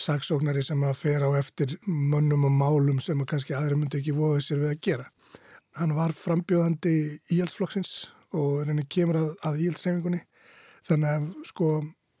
saksóknari 0.00 0.62
sem 0.64 0.82
að 0.86 0.96
fer 1.00 1.24
á 1.26 1.30
eftir 1.38 1.76
mönnum 1.86 2.46
og 2.48 2.54
málum 2.54 3.00
sem 3.02 3.18
að 3.20 3.32
kannski 3.32 3.56
aðra 3.56 3.78
myndi 3.78 4.00
ekki 4.00 4.16
voða 4.16 4.42
sér 4.44 4.62
við 4.62 4.74
að 4.74 4.82
gera. 4.86 5.08
Hann 5.78 5.94
var 5.94 6.14
frambjóðandi 6.16 6.94
í 6.94 7.38
Íhaldsflokksins 7.38 7.94
og 8.34 8.64
reynir 8.66 8.86
kemur 8.90 9.20
að, 9.20 9.32
að 9.46 9.60
Íhaldsreifingunni 9.64 10.22
þannig 10.88 11.10
að 11.14 11.26
sko, 11.50 11.72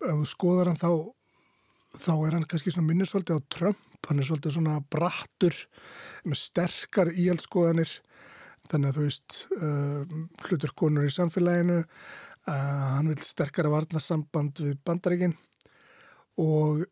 ef 0.04 0.18
þú 0.20 0.28
skoðar 0.32 0.70
hann 0.72 0.80
þá 0.80 0.90
þá 1.98 2.12
er 2.26 2.36
hann 2.36 2.48
kannski 2.48 2.72
svona 2.72 2.90
minnir 2.90 3.08
svolítið 3.08 3.40
á 3.40 3.48
Trump, 3.54 3.80
hann 4.06 4.20
er 4.20 4.28
svolítið 4.28 4.58
svona 4.58 4.76
brattur 4.92 5.56
með 6.28 6.40
sterkar 6.42 7.10
íhaldskoðanir 7.14 7.94
þannig 8.70 8.90
að 8.90 8.98
þú 8.98 9.06
veist 9.06 9.38
uh, 9.58 10.16
hlutur 10.48 10.74
konur 10.78 11.08
í 11.08 11.12
samfélaginu 11.12 11.80
uh, 11.82 12.86
hann 12.96 13.10
vil 13.10 13.18
sterkara 13.24 13.72
varnasamband 13.72 14.62
við 14.64 14.78
bandaríkinn 14.86 15.36
og 16.38 16.84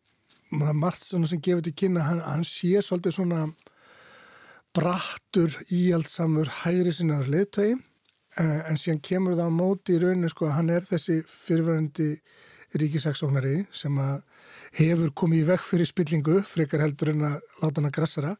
maður 0.51 0.71
er 0.73 0.79
margt 0.81 1.03
svona 1.05 1.29
sem 1.29 1.41
gefur 1.43 1.65
til 1.65 1.75
kynna 1.77 2.05
hann, 2.07 2.23
hann 2.23 2.45
sé 2.47 2.81
svolítið 2.83 3.17
svona 3.17 3.45
brattur 4.75 5.53
íhaldsamur 5.73 6.51
hægri 6.63 6.93
sinnaður 6.95 7.33
leðtögi 7.35 7.77
uh, 7.77 8.61
en 8.69 8.79
síðan 8.79 9.03
kemur 9.09 9.37
það 9.37 9.49
á 9.53 9.59
móti 9.61 9.97
í 9.97 10.03
rauninu 10.03 10.31
sko 10.33 10.49
að 10.49 10.57
hann 10.59 10.73
er 10.75 10.87
þessi 10.87 11.21
fyrirverandi 11.31 12.11
ríkisaksóknari 12.77 13.61
sem 13.71 13.95
að 14.03 14.21
hefur 14.77 15.13
komið 15.15 15.39
í 15.39 15.47
vekk 15.47 15.63
fyrir 15.63 15.87
spillingu, 15.89 16.41
frekar 16.43 16.83
heldur 16.83 17.13
en 17.13 17.23
að 17.29 17.37
láta 17.61 17.79
hann 17.79 17.87
að 17.87 17.93
grassara. 17.95 18.33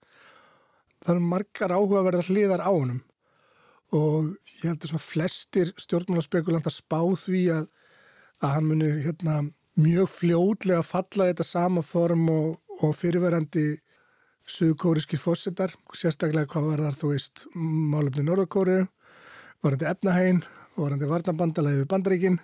Það 1.00 1.14
eru 1.14 1.30
margar 1.32 1.74
áhugaverðar 1.78 2.28
hliðar 2.28 2.66
á 2.68 2.72
honum 2.72 3.00
og 3.96 4.34
ég 4.60 4.68
held 4.68 4.82
að 4.82 4.92
svona 4.92 5.04
flestir 5.06 5.72
stjórnmálaspekulantar 5.80 6.74
spáð 6.76 7.14
því 7.24 7.44
að, 7.56 7.68
að 8.44 8.54
hann 8.56 8.68
muni 8.68 8.90
hérna, 9.06 9.38
mjög 9.78 10.10
fljóðlega 10.12 10.84
falla 10.84 11.30
þetta 11.30 11.46
sama 11.48 11.84
form 11.86 12.28
og, 12.34 12.58
og 12.82 12.96
fyrirverandi 12.98 13.78
suðkóriski 14.48 15.20
fósittar, 15.20 15.74
sérstaklega 15.96 16.50
hvað 16.52 16.70
var 16.72 16.84
þar 16.86 17.00
þú 17.00 17.12
veist 17.14 17.44
málefni 17.56 18.24
Norðakóri, 18.24 18.78
varandi 19.64 19.90
efnahægin, 19.90 20.42
varandi 20.78 21.10
varnabandalagi 21.10 21.82
við 21.82 21.90
bandaríkin 21.92 22.40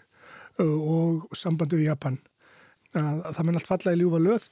og 0.60 1.28
sambandi 1.38 1.80
við 1.80 1.92
Japan. 1.92 2.20
Að, 2.94 3.24
að 3.26 3.36
það 3.38 3.46
mun 3.48 3.58
allt 3.58 3.70
falla 3.72 3.94
í 3.94 4.00
ljúfa 4.00 4.20
löð. 4.22 4.44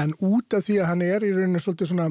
En 0.00 0.14
út 0.24 0.54
af 0.56 0.64
því 0.64 0.78
að 0.80 0.88
hann 0.88 1.02
er 1.04 1.26
í 1.26 1.32
rauninu 1.34 1.60
svolítið 1.60 1.90
svona 1.90 2.06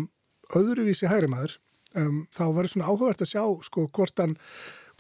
öðruvísi 0.60 1.10
hægri 1.10 1.32
maður 1.32 1.56
um, 2.00 2.22
þá 2.32 2.44
verður 2.56 2.74
svona 2.76 2.90
áhugavert 2.92 3.26
að 3.26 3.32
sjá 3.34 3.44
sko 3.68 3.88
hvort 3.90 4.24
hann 4.24 4.38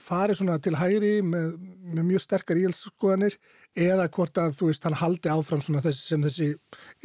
fari 0.01 0.35
svona 0.35 0.57
til 0.63 0.75
hægri 0.79 1.19
með, 1.25 1.55
með 1.93 2.07
mjög 2.09 2.23
sterkar 2.25 2.59
íhalskoðanir 2.61 3.37
eða 3.77 4.07
hvort 4.11 4.41
að 4.41 4.55
þú 4.57 4.71
veist 4.71 4.87
hann 4.87 4.97
haldi 4.99 5.31
áfram 5.31 5.61
svona 5.63 5.83
þessi 5.85 6.07
sem 6.07 6.25
þessi, 6.25 6.49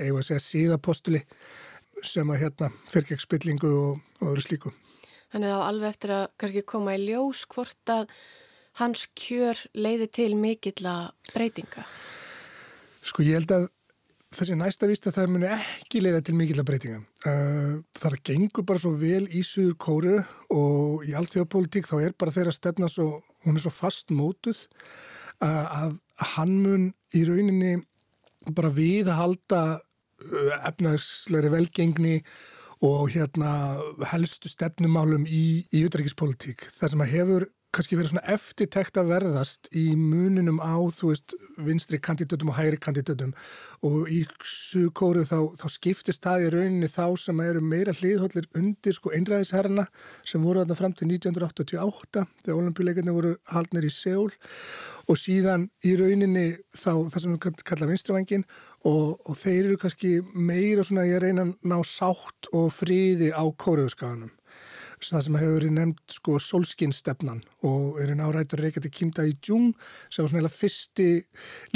að 0.00 0.22
segja 0.26 0.42
síðapostuli 0.42 1.22
sem 2.04 2.30
að 2.32 2.42
hérna 2.44 2.70
fyrkjeg 2.92 3.22
spillingu 3.22 3.70
og, 3.72 4.02
og 4.20 4.32
öðru 4.32 4.44
slíku. 4.44 4.72
Þannig 5.32 5.52
þá 5.52 5.60
alveg 5.66 5.94
eftir 5.94 6.14
að 6.16 6.26
kannski 6.40 6.64
koma 6.72 6.96
í 6.96 7.06
ljós 7.06 7.44
hvort 7.52 7.92
að 7.92 8.10
hans 8.80 9.06
kjör 9.16 9.62
leiði 9.76 10.08
til 10.18 10.32
mikill 10.38 10.86
að 10.88 11.08
breytinga? 11.32 11.86
Sko 13.06 13.24
ég 13.24 13.40
held 13.40 13.54
að 13.54 13.68
þessi 14.36 14.56
næsta 14.58 14.88
vist 14.90 15.06
að 15.08 15.16
það 15.18 15.32
muni 15.34 15.48
ekki 15.54 16.02
leiða 16.04 16.22
til 16.26 16.34
mikill 16.36 16.60
að 16.60 16.68
breytinga. 16.70 17.00
Uh, 17.26 17.74
það 17.96 18.16
gengur 18.30 18.66
bara 18.68 18.82
svo 18.82 18.92
vel 19.00 19.24
í 19.28 19.42
Suður 19.46 19.76
Kóru 19.82 20.16
og 20.54 21.06
í 21.08 21.14
allþjóðapólitík 21.18 21.88
þá 21.88 21.96
er 22.02 22.16
bara 22.18 22.34
þeirra 22.34 22.54
stefna 22.54 22.90
svo, 22.92 23.08
hún 23.46 23.56
er 23.56 23.64
svo 23.64 23.72
fast 23.74 24.12
mótuð 24.14 24.66
uh, 25.40 25.48
að 25.48 25.96
hann 26.34 26.54
mun 26.64 26.90
í 27.16 27.24
rauninni 27.28 27.78
bara 28.56 28.70
við 28.74 29.10
að 29.10 29.20
halda 29.22 29.62
uh, 29.76 30.54
efnagsleiri 30.68 31.52
velgengni 31.56 32.20
og 32.84 33.08
hérna 33.14 33.50
helstu 34.12 34.50
stefnumálum 34.52 35.24
í, 35.24 35.64
í 35.72 35.84
utrækispólitík. 35.88 36.68
Það 36.76 36.92
sem 36.92 37.04
að 37.06 37.14
hefur 37.14 37.46
kannski 37.76 37.96
verið 37.98 38.14
svona 38.14 38.32
eftirtekt 38.32 38.98
að 39.00 39.10
verðast 39.12 39.68
í 39.76 39.84
muninum 39.98 40.58
á, 40.64 40.80
þú 40.96 41.10
veist, 41.12 41.34
vinstri 41.60 41.98
kandidatum 42.02 42.52
og 42.52 42.56
hægri 42.58 42.78
kandidatum. 42.80 43.34
Og 43.86 44.08
í 44.12 44.22
Suðkóru 44.40 45.24
þá, 45.28 45.38
þá 45.60 45.66
skiptist 45.74 46.24
það 46.24 46.46
í 46.46 46.52
rauninni 46.54 46.90
þá 46.90 47.04
sem 47.20 47.42
eru 47.44 47.62
meira 47.64 47.94
hliðhóllir 47.96 48.48
undir 48.56 48.96
sko 48.96 49.12
einræðisherrana 49.16 49.86
sem 50.26 50.44
voru 50.44 50.62
þarna 50.62 50.78
fram 50.78 50.96
til 50.96 51.10
1988 51.10 52.24
þegar 52.44 52.62
olimpíuleikarnir 52.62 53.18
voru 53.18 53.34
haldnir 53.52 53.88
í 53.88 53.92
Seúl. 53.92 54.32
Og 55.06 55.20
síðan 55.20 55.68
í 55.86 55.96
rauninni 56.00 56.48
þá 56.72 56.92
það 57.12 57.20
sem 57.20 57.36
við 57.36 57.62
kalla 57.66 57.90
vinstrivangin 57.92 58.48
og, 58.86 59.20
og 59.26 59.36
þeir 59.36 59.62
eru 59.66 59.82
kannski 59.82 60.16
meira 60.34 60.86
svona 60.86 61.04
að 61.04 61.12
ég 61.12 61.22
reyna 61.26 61.46
að 61.46 61.70
ná 61.70 61.78
sátt 61.86 62.50
og 62.56 62.72
fríði 62.74 63.32
á 63.34 63.44
kóruðskaganum 63.44 64.35
það 65.04 65.24
sem 65.26 65.36
hefur 65.36 65.54
verið 65.58 65.74
nefnt 65.76 66.14
sko 66.16 66.38
solskinstefnan 66.40 67.42
og 67.68 68.00
er 68.00 68.12
einn 68.12 68.22
árættur 68.24 68.62
reykjandi 68.64 68.90
Kim 68.92 69.12
Dae-jung 69.14 69.72
sem 70.08 70.24
var 70.24 70.30
svona 70.30 70.40
heila 70.40 70.52
fyrsti 70.52 71.08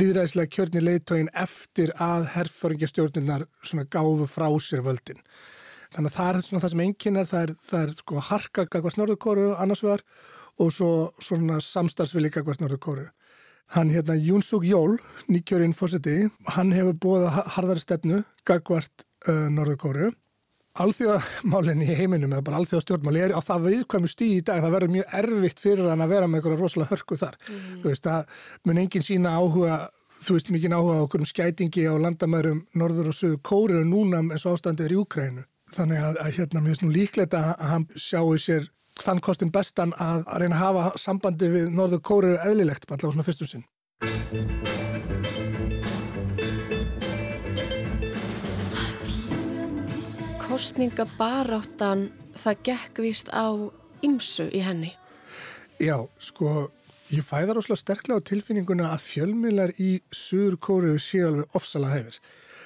líðræðislega 0.01 0.53
kjörni 0.57 0.83
leiðtógin 0.85 1.33
eftir 1.37 1.93
að 2.01 2.29
herrföringjastjórnirnar 2.35 3.47
svona 3.61 3.87
gáfu 3.93 4.29
frá 4.31 4.49
sér 4.65 4.85
völdin. 4.87 5.21
Þannig 5.91 6.13
að 6.13 6.17
það 6.17 6.31
er 6.31 6.45
svona 6.47 6.63
það 6.65 6.73
sem 6.73 6.83
einnkynnar, 6.85 7.31
það 7.31 7.45
er, 7.45 7.55
það 7.69 7.85
er 7.85 7.95
sko 7.99 8.25
harka 8.31 8.67
gagvart 8.71 8.99
Norðurkóru 9.01 9.47
annars 9.59 9.85
vegar 9.85 10.05
og 10.61 10.73
svo 10.75 10.91
svona 11.23 11.59
samstarfsvili 11.65 12.31
gagvart 12.33 12.63
Norðurkóru. 12.63 13.09
Hann 13.75 13.91
hérna 13.93 14.17
Jún 14.19 14.43
Suk 14.43 14.65
Jól, 14.67 14.97
nýkjörinn 15.31 15.77
fórseti, 15.79 16.25
hann 16.57 16.73
hefur 16.75 16.97
búið 17.05 17.29
harðari 17.55 17.83
stefnu 17.83 18.25
gagvart 18.49 19.05
uh, 19.29 19.47
Norðurkóru 19.53 20.11
alþjóðamálinn 20.79 21.83
í 21.83 21.95
heiminum 21.99 22.35
eða 22.37 22.47
bara 22.47 22.61
alþjóðastjórnmáli 22.61 23.23
er 23.25 23.33
á 23.35 23.41
það 23.43 23.65
viðkvæmu 23.67 24.11
stíð 24.11 24.35
í 24.37 24.43
dag 24.47 24.61
það 24.63 24.75
verður 24.77 24.93
mjög 24.95 25.15
erfitt 25.21 25.63
fyrir 25.63 25.89
hann 25.91 26.05
að 26.05 26.13
vera 26.15 26.29
með 26.31 26.41
eitthvað 26.41 26.63
rosalega 26.63 26.93
hörku 26.95 27.19
þar. 27.19 27.39
Mm. 27.43 27.81
þú 27.83 27.91
veist 27.91 28.11
að 28.11 28.37
mun 28.69 28.83
enginn 28.85 29.07
sína 29.07 29.35
áhuga 29.35 29.79
þú 30.21 30.37
veist 30.37 30.53
mikinn 30.55 30.77
áhuga 30.77 31.05
okkur 31.07 31.25
um 31.25 31.29
skætingi 31.29 31.87
á 31.91 31.95
landamærum 31.99 32.65
norður 32.79 33.11
og 33.11 33.17
sögur 33.19 33.41
kóri 33.43 33.81
og 33.81 33.89
núna 33.89 34.23
eins 34.23 34.47
og 34.47 34.59
ástandið 34.59 34.87
er 34.87 34.95
í 34.95 35.01
Ukrænu 35.01 35.47
þannig 35.75 36.03
að, 36.05 36.21
að 36.23 36.37
hérna 36.39 36.63
mér 36.63 36.75
finnst 36.75 36.85
nú 36.85 36.93
líklegt 36.95 37.39
að 37.39 37.51
hann 37.71 37.89
sjáu 37.97 38.37
sér 38.39 38.69
þann 39.01 39.23
kostin 39.25 39.55
bestan 39.55 39.95
að, 39.97 40.27
að 40.27 40.45
reyna 40.45 40.59
að 40.59 40.65
hafa 40.67 41.01
sambandi 41.01 41.51
við 41.51 41.73
norður 41.75 42.05
kóri 42.05 42.37
eðlilegt 42.37 42.87
allavega 42.91 43.17
svona 43.17 43.27
fyrstum 43.27 43.55
sinn 43.55 44.80
kostningabaráttan 50.51 52.09
það 52.35 52.63
gekk 52.67 52.99
vist 53.05 53.29
á 53.31 53.55
ymsu 54.03 54.49
í 54.51 54.63
henni. 54.67 54.89
Já, 55.79 55.95
sko, 56.19 56.67
ég 57.15 57.23
fæðar 57.23 57.61
ósláð 57.61 57.79
sterklega 57.85 58.19
á 58.19 58.27
tilfinninguna 58.27 58.89
að 58.91 59.05
fjölmiðlar 59.05 59.73
í 59.79 60.01
Suður 60.11 60.57
Kóru 60.59 60.97
séu 60.99 61.29
alveg 61.29 61.55
ofsala 61.55 61.93
hefur. 61.93 62.19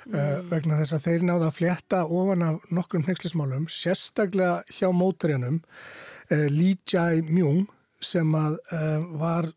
Mm. 0.04 0.14
Uh, 0.16 0.38
vegna 0.48 0.78
þess 0.80 0.96
að 0.96 1.04
þeir 1.10 1.26
náða 1.28 1.50
að 1.50 1.58
fletta 1.58 2.00
ofan 2.08 2.46
af 2.46 2.72
nokkrum 2.72 3.04
hneikslismálum, 3.04 3.66
sérstaklega 3.68 4.62
hjá 4.72 4.88
mótarinnum 4.96 5.60
uh, 5.60 6.46
Lee 6.52 6.80
Jae-myung 6.88 7.66
sem 8.00 8.32
að 8.36 8.56
uh, 8.72 9.04
var 9.20 9.50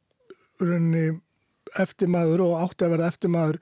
eftirmaður 1.79 2.43
og 2.49 2.59
átti 2.65 2.87
að 2.87 2.97
verða 2.97 3.09
eftirmaður 3.13 3.61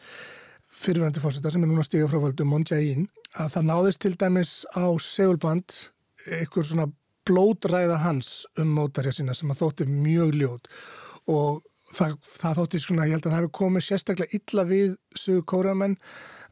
fyrirvændi 0.76 1.24
fórseta 1.24 1.52
sem 1.52 1.64
er 1.64 1.72
núna 1.72 1.86
stíga 1.86 2.10
frá 2.12 2.20
völdum 2.22 2.52
Moon 2.52 2.66
Jae-in 2.68 3.08
að 3.40 3.54
það 3.56 3.68
náðist 3.70 4.02
til 4.04 4.14
dæmis 4.20 4.54
á 4.76 4.86
segulband 5.02 5.78
einhver 6.32 6.68
svona 6.68 6.88
blódræða 7.26 8.02
hans 8.04 8.46
um 8.62 8.74
mótarja 8.78 9.14
sína 9.16 9.34
sem 9.36 9.52
að 9.52 9.64
þótti 9.64 9.88
mjög 9.90 10.36
ljót. 10.40 10.70
Og 11.32 11.64
það, 11.96 12.18
það 12.38 12.60
þótti 12.60 12.82
svona, 12.84 13.08
ég 13.08 13.18
held 13.18 13.26
að 13.26 13.32
það 13.32 13.40
hefði 13.40 13.54
komið 13.60 13.86
sérstaklega 13.88 14.40
illa 14.40 14.66
við 14.70 14.98
sögur 15.18 15.48
kóramenn 15.52 15.98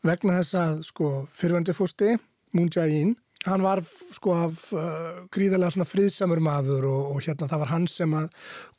vegna 0.03 0.39
þess 0.39 0.57
að 0.59 0.81
sko 0.89 1.11
fyrirvændi 1.37 1.75
fórsti 1.77 2.15
Moon 2.53 2.71
Jae-in 2.73 3.13
hann 3.45 3.63
var 3.65 3.81
sko 4.13 4.33
af 4.37 4.65
uh, 4.75 5.23
gríðarlega 5.33 5.75
svona 5.75 5.87
friðsamur 5.87 6.41
maður 6.43 6.87
og, 6.89 7.13
og 7.13 7.23
hérna 7.25 7.49
það 7.51 7.63
var 7.63 7.71
hann 7.73 7.87
sem 7.91 8.17
að 8.17 8.29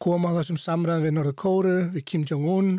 koma 0.02 0.32
á 0.32 0.36
þessum 0.40 0.60
samræðin 0.60 1.06
við 1.06 1.16
Norður 1.18 1.38
Kóru, 1.44 1.74
við 1.94 2.06
Kim 2.10 2.26
Jong-un 2.28 2.76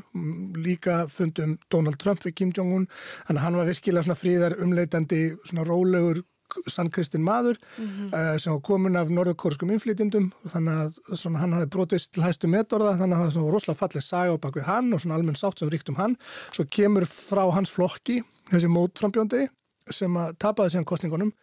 líka 0.57 1.03
fundum 1.11 1.57
Donald 1.71 1.99
Trump 2.01 2.25
við 2.25 2.37
Kim 2.41 2.53
Jong-un, 2.55 2.87
þannig 3.27 3.41
að 3.41 3.45
hann 3.45 3.59
var 3.59 3.69
virkilega 3.69 4.07
svona 4.07 4.19
fríðar 4.19 4.57
umleitandi 4.65 5.21
svona 5.43 5.67
rólegur 5.67 6.23
sannkristinn 6.71 7.23
maður 7.25 7.57
mm 7.77 7.85
-hmm. 7.85 8.13
uh, 8.13 8.37
sem 8.39 8.53
var 8.53 8.61
komin 8.61 8.95
af 8.95 9.09
norðurkórskum 9.09 9.71
inflytjendum 9.71 10.31
þannig 10.53 10.73
að 10.73 11.17
svona, 11.17 11.39
hann 11.39 11.53
hafi 11.53 11.65
brotist 11.65 12.13
til 12.13 12.23
hæstu 12.23 12.47
metorða 12.47 12.97
þannig 12.99 13.17
að 13.17 13.33
það 13.33 13.41
var 13.43 13.53
rosalega 13.53 13.79
fallið 13.79 14.03
saga 14.03 14.33
á 14.33 14.43
bakvið 14.43 14.69
hann 14.69 14.93
og 14.93 15.01
svona 15.01 15.15
almenn 15.15 15.35
sátt 15.35 15.59
sem 15.59 15.69
ríkt 15.69 15.89
um 15.89 15.95
hann. 15.95 16.17
Svo 16.51 16.65
kemur 16.69 17.05
frá 17.05 17.51
hans 17.51 17.71
flokki 17.71 18.21
þessi 18.51 18.67
mótframbjóndi 18.67 19.47
sem 19.91 20.17
að 20.17 20.37
tapaði 20.39 20.69
síðan 20.69 20.85
kostningunum 20.85 21.33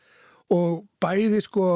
og 0.52 0.84
bæði 1.02 1.40
sko 1.44 1.66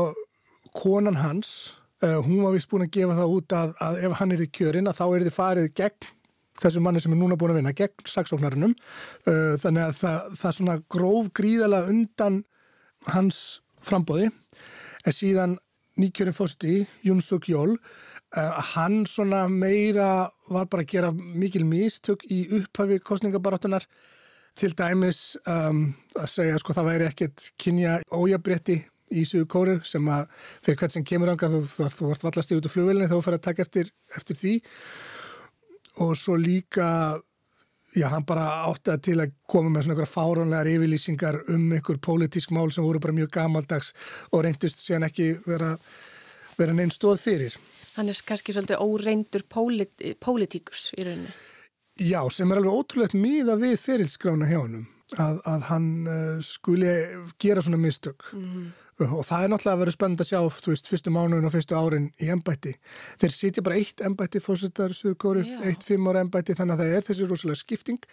konan 0.76 1.18
hans, 1.20 1.76
uh, 2.04 2.20
hún 2.24 2.42
var 2.44 2.54
vist 2.56 2.68
búin 2.70 2.84
að 2.86 2.94
gefa 2.98 3.16
það 3.16 3.34
út 3.38 3.56
að, 3.56 3.74
að 3.86 3.98
ef 4.08 4.16
hann 4.20 4.34
er 4.36 4.44
í 4.44 4.50
kjörin 4.52 4.90
að 4.90 4.98
þá 5.00 5.06
er 5.06 5.26
þið 5.26 5.36
farið 5.36 5.68
gegn 5.80 6.10
þessu 6.60 6.80
manni 6.84 7.02
sem 7.04 7.12
er 7.12 7.20
núna 7.20 7.36
búin 7.36 7.52
að 7.52 7.60
vinna, 7.60 7.76
gegn 7.76 8.08
saksóknarinnum 8.08 8.74
uh, 8.76 9.54
þannig 9.60 9.84
að 9.84 9.94
það, 10.00 10.34
það 10.40 10.58
svona 10.58 10.76
gróf 10.92 11.30
gríðala 11.36 11.84
undan 11.90 12.42
hans 13.12 13.40
frambóði 13.82 14.30
en 15.06 15.14
síðan 15.14 15.56
nýkjörin 16.00 16.36
fósti, 16.36 16.82
Jún 17.06 17.22
Suk 17.24 17.48
Jól 17.48 17.76
uh, 17.76 18.56
hann 18.74 19.04
svona 19.08 19.46
meira 19.52 20.28
var 20.50 20.68
bara 20.68 20.84
að 20.84 20.92
gera 20.92 21.12
mikil 21.12 21.64
mistök 21.68 22.24
í 22.32 22.44
upphafi 22.58 23.00
kostningabarátunar 23.04 23.86
til 24.56 24.72
dæmis 24.76 25.22
um, 25.48 25.86
að 26.16 26.28
segja 26.32 26.60
sko 26.62 26.76
það 26.76 26.90
væri 26.90 27.08
ekkert 27.10 27.48
kynja 27.60 27.98
ójabrétti 28.14 28.80
í 29.14 29.22
Suðu 29.28 29.46
Kóru 29.50 29.76
sem 29.86 30.08
að 30.10 30.26
fyrir 30.64 30.80
hvert 30.80 30.96
sem 30.96 31.04
kemur 31.06 31.30
ánga 31.30 31.50
þú, 31.52 31.62
þú, 31.70 31.90
þú 31.94 32.10
vart 32.10 32.26
vallast 32.26 32.52
í 32.52 32.58
út 32.58 32.66
af 32.66 32.74
flugvelinni 32.74 33.10
þá 33.10 33.16
fyrir 33.20 33.38
að 33.38 33.46
taka 33.46 33.66
eftir, 33.66 33.92
eftir 34.18 34.40
því 34.40 34.54
og 36.04 36.16
svo 36.18 36.36
líka 36.40 36.88
já 37.96 38.08
hann 38.12 38.26
bara 38.28 38.66
átti 38.68 38.92
að 38.92 39.04
til 39.06 39.16
að 39.22 39.32
koma 39.48 39.70
með 39.72 39.86
svona 39.86 39.96
eitthvað 39.96 40.12
fáránlegar 40.12 40.70
yfirlýsingar 40.72 41.38
um 41.54 41.64
einhver 41.72 42.00
pólitísk 42.02 42.52
mál 42.52 42.68
sem 42.74 42.84
voru 42.84 43.00
bara 43.00 43.16
mjög 43.16 43.32
gamaldags 43.38 43.92
og 44.32 44.44
reyndist 44.44 44.82
síðan 44.82 45.08
ekki 45.08 45.30
vera, 45.46 45.74
vera 46.58 46.76
neinn 46.76 46.92
stóð 46.92 47.22
fyrir. 47.24 47.56
Hann 47.96 48.12
er 48.12 48.20
kannski 48.28 48.52
svolítið 48.52 48.82
óreindur 48.84 49.46
pólitíkus 49.48 50.90
í 50.98 51.06
rauninni. 51.06 51.32
Já, 51.96 52.20
sem 52.30 52.50
er 52.52 52.60
alveg 52.60 52.74
ótrúlegt 52.76 53.16
miða 53.16 53.56
við 53.60 53.78
ferilskrána 53.80 54.48
hjá 54.50 54.58
hann 54.60 54.82
að, 55.16 55.38
að 55.48 55.62
hann 55.70 55.86
uh, 56.10 56.42
skuli 56.44 56.90
gera 57.40 57.62
svona 57.64 57.80
mistök. 57.80 58.26
Mm 58.36 58.74
og 59.04 59.26
það 59.28 59.42
er 59.44 59.50
náttúrulega 59.52 59.76
að 59.76 59.80
vera 59.82 59.92
spennend 59.92 60.22
að 60.22 60.28
sjá 60.30 60.38
þú 60.56 60.72
veist, 60.72 60.86
fyrstu 60.88 61.12
mánuðin 61.12 61.48
og 61.48 61.52
fyrstu 61.52 61.76
árin 61.76 62.06
í 62.22 62.30
ennbætti. 62.32 62.72
Þeir 63.20 63.34
sitja 63.34 63.64
bara 63.66 63.76
eitt 63.76 64.00
ennbætti 64.00 64.40
fórsettar 64.40 64.94
Suðkóru, 64.96 65.42
eitt 65.68 65.84
fimm 65.84 66.08
ára 66.08 66.22
ennbætti 66.24 66.56
þannig 66.56 66.78
að 66.78 66.82
það 66.82 66.96
er 66.96 67.06
þessi 67.10 67.28
rosalega 67.28 67.60
skipting. 67.60 68.08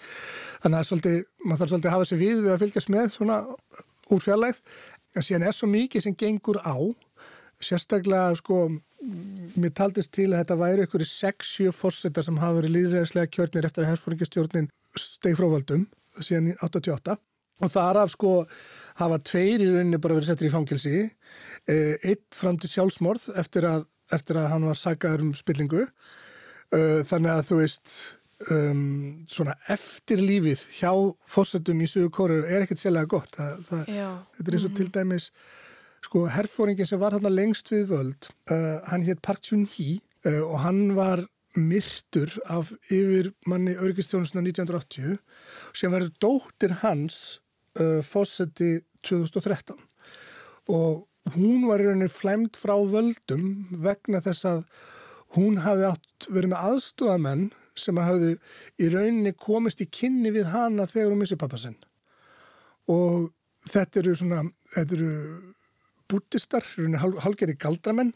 Þannig 0.65 0.79
að 0.81 0.89
svolítið, 0.89 1.17
maður 1.45 1.61
þarf 1.61 1.71
svolítið 1.73 1.89
að 1.89 1.95
hafa 1.95 2.09
sér 2.09 2.21
við 2.23 2.41
við 2.41 2.51
að 2.51 2.65
fylgjast 2.65 2.91
með 2.91 3.07
svona 3.15 3.39
úr 4.11 4.25
fjarlægð. 4.25 4.61
En 5.13 5.27
síðan 5.27 5.47
er 5.47 5.55
svo 5.55 5.71
mikið 5.71 6.07
sem 6.07 6.19
gengur 6.19 6.59
á 6.59 6.75
sérstaklega 7.65 8.35
sko 8.39 8.67
mér 9.59 9.73
taldist 9.75 10.13
til 10.15 10.29
að 10.31 10.43
þetta 10.43 10.59
væri 10.61 10.85
ykkur 10.87 11.03
6-7 11.07 11.73
fórsetar 11.75 12.25
sem 12.25 12.39
hafa 12.39 12.61
verið 12.61 12.75
líðræðislega 12.77 13.31
kjörnir 13.33 13.67
eftir 13.67 13.83
að 13.83 13.91
herfóringastjórnin 13.93 14.71
steg 14.99 15.37
frá 15.39 15.47
völdum 15.51 15.85
síðan 16.21 16.53
88 16.63 17.17
og 17.63 17.71
þar 17.71 18.01
af 18.03 18.13
sko 18.13 18.33
hafa 18.99 19.19
tveir 19.25 19.63
í 19.63 19.69
rauninni 19.69 19.99
bara 20.01 20.17
verið 20.17 20.31
settir 20.31 20.49
í 20.49 20.53
fangilsi 20.53 20.97
eh, 21.03 21.95
eitt 22.03 22.37
fram 22.37 22.59
til 22.61 22.71
sjálfsmorð 22.71 23.29
eftir 23.39 23.67
að, 23.69 23.87
eftir 24.13 24.39
að 24.41 24.51
hann 24.53 24.67
var 24.69 24.79
sagaður 24.79 25.27
um 25.27 25.31
spillingu. 25.37 25.87
Eh, 26.73 27.01
þannig 27.09 27.33
að 27.33 27.47
þú 27.49 27.59
veist 27.61 27.95
um, 28.51 28.85
svona 29.29 29.55
eftir 29.73 30.21
lífið 30.21 30.63
hjá 30.79 30.91
fórsetum 31.29 31.81
í 31.83 31.89
Suðu 31.89 32.11
Kóru 32.13 32.39
er 32.43 32.65
ekkert 32.65 32.81
sérlega 32.81 33.09
gott. 33.15 33.33
Það, 33.37 33.65
það, 33.69 33.91
þetta 34.37 34.47
er 34.47 34.57
eins 34.57 34.65
og 34.65 34.71
mm 34.71 34.75
-hmm. 34.75 34.77
til 34.77 34.91
dæmis 34.97 35.29
sko 36.03 36.25
herfóringin 36.31 36.87
sem 36.87 37.01
var 37.01 37.15
þarna 37.15 37.31
lengst 37.33 37.71
við 37.71 37.87
völd 37.93 38.29
uh, 38.51 38.81
hann 38.89 39.05
hétt 39.07 39.23
Park 39.25 39.43
Chun-hee 39.47 40.01
uh, 40.27 40.43
og 40.43 40.59
hann 40.65 40.81
var 40.97 41.23
myrtur 41.53 42.31
af 42.49 42.71
yfir 42.89 43.31
manni 43.49 43.75
örgistjónusna 43.77 44.41
1980 44.41 45.19
sem 45.77 45.93
verður 45.93 46.13
dóttir 46.23 46.79
hans 46.81 47.39
uh, 47.79 48.01
fósetti 48.05 48.79
2013 49.05 49.77
og 50.73 51.35
hún 51.37 51.67
var 51.69 51.83
í 51.83 51.87
rauninni 51.87 52.11
flæmt 52.11 52.57
frá 52.59 52.75
völdum 52.89 53.67
vegna 53.83 54.21
þess 54.23 54.47
að 54.49 54.63
hún 55.37 55.61
hafði 55.63 55.91
átt 55.91 56.27
verið 56.29 56.53
með 56.53 56.65
aðstofamenn 56.71 57.45
sem 57.79 57.97
hafði 57.97 58.35
í 58.81 58.89
rauninni 58.93 59.33
komist 59.37 59.81
í 59.81 59.89
kynni 59.89 60.33
við 60.33 60.51
hana 60.53 60.85
þegar 60.89 61.13
hún 61.13 61.23
missi 61.23 61.39
pappasinn 61.39 61.77
og 62.91 63.31
þetta 63.63 64.01
eru 64.01 64.15
svona, 64.19 64.41
þetta 64.73 64.97
eru 64.97 65.11
búttistar, 66.11 66.65
halgeri 67.23 67.55
galdramenn, 67.59 68.13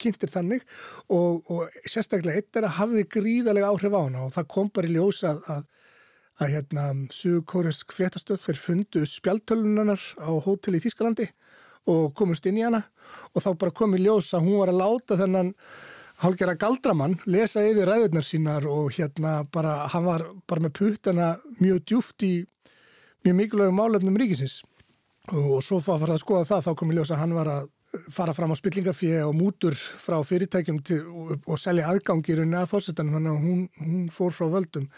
kynntir 0.00 0.32
þannig 0.32 0.64
og, 1.08 1.44
og 1.50 1.70
sérstaklega 1.88 2.40
eitt 2.40 2.58
er 2.58 2.66
að 2.68 2.76
hafði 2.78 3.04
gríðalega 3.16 3.70
áhrif 3.72 3.96
á 3.96 4.00
hana 4.00 4.26
og 4.26 4.34
það 4.34 4.50
kom 4.56 4.68
bara 4.74 4.90
í 4.90 4.96
ljósa 4.96 5.30
að, 5.30 5.40
að, 5.54 5.62
að 6.40 6.52
hérna, 6.54 6.84
Suðkóresk 7.14 7.94
fréttastöð 7.96 8.42
fyrir 8.42 8.60
fundu 8.60 9.06
spjaltölunanar 9.08 10.04
á 10.20 10.30
hótel 10.44 10.76
í 10.76 10.82
Þískalandi 10.84 11.30
og 11.90 12.12
komust 12.16 12.46
inn 12.48 12.60
í 12.60 12.64
hana 12.66 12.82
og 13.32 13.44
þá 13.44 13.50
bara 13.60 13.76
kom 13.76 13.96
í 13.96 14.04
ljósa 14.04 14.38
að 14.38 14.48
hún 14.48 14.60
var 14.60 14.72
að 14.72 14.80
láta 14.82 15.20
þennan 15.20 15.52
halgera 16.22 16.54
galdramann 16.58 17.16
lesa 17.26 17.64
yfir 17.66 17.88
ræðurnar 17.88 18.26
sínar 18.26 18.68
og 18.70 18.92
hérna 18.94 19.42
bara, 19.52 19.84
hann 19.90 20.06
var 20.06 20.28
bara 20.48 20.66
með 20.66 20.76
puttana 20.78 21.32
mjög 21.58 21.82
djúft 21.88 22.26
í 22.26 22.34
mjög 23.24 23.40
mikilvægum 23.40 23.80
málefnum 23.80 24.20
ríkisins 24.20 24.60
og 25.32 25.62
svo 25.64 25.80
fara 25.80 26.14
að 26.14 26.22
skoða 26.22 26.48
það 26.50 26.66
þá 26.66 26.70
kom 26.76 26.92
ég 26.92 26.98
ljósa 27.00 27.16
að 27.16 27.22
hann 27.22 27.36
var 27.38 27.50
að 27.52 27.70
fara 28.12 28.34
fram 28.34 28.52
á 28.52 28.56
spillingafíi 28.58 29.20
og 29.24 29.36
mútur 29.38 29.76
frá 29.76 30.16
fyrirtækjum 30.26 30.80
til, 30.84 31.04
og, 31.06 31.36
og 31.46 31.60
selja 31.60 31.90
aðgangir 31.92 32.42
að 32.44 32.66
fórsetanum, 32.70 33.14
þannig 33.14 33.32
að 33.32 33.46
hún, 33.46 33.62
hún 33.78 34.10
fór 34.12 34.34
frá 34.34 34.48
völdum. 34.50 34.88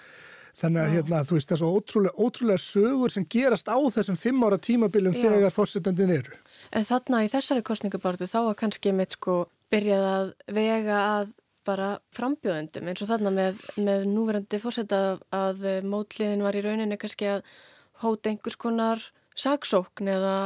Þannig 0.56 0.80
að 0.80 0.92
hérna, 0.94 1.18
þú 1.28 1.36
veist 1.36 1.50
þessu 1.52 1.68
ótrúlega, 1.68 2.16
ótrúlega 2.16 2.62
sögur 2.64 3.12
sem 3.12 3.26
gerast 3.28 3.68
á 3.68 3.76
þessum 3.76 4.16
fimm 4.16 4.44
ára 4.46 4.56
tímabilum 4.56 5.12
Já. 5.12 5.26
þegar 5.26 5.52
fórsetandin 5.52 6.14
eru. 6.14 6.38
En 6.72 6.86
þarna 6.88 7.20
í 7.26 7.28
þessari 7.28 7.64
kostningabartu 7.66 8.28
þá 8.30 8.38
var 8.46 8.56
kannski 8.62 8.94
mitt 8.96 9.18
sko 9.18 9.42
byrjað 9.72 10.06
að 10.14 10.30
vega 10.56 11.02
að 11.18 11.34
bara 11.66 11.90
frambjóðundum 12.16 12.88
eins 12.88 13.04
og 13.04 13.10
þarna 13.10 13.34
með, 13.34 13.60
með 13.76 14.08
núverandi 14.08 14.62
fórseta 14.62 15.00
að 15.34 15.66
mótliðin 15.84 16.44
var 16.46 16.56
í 16.56 16.64
rauninni 16.64 16.96
kannski 17.02 17.28
að 17.34 17.44
hóta 18.00 18.30
einhvers 18.30 18.56
konar 18.56 19.02
saksókn 19.36 20.10
eða 20.16 20.36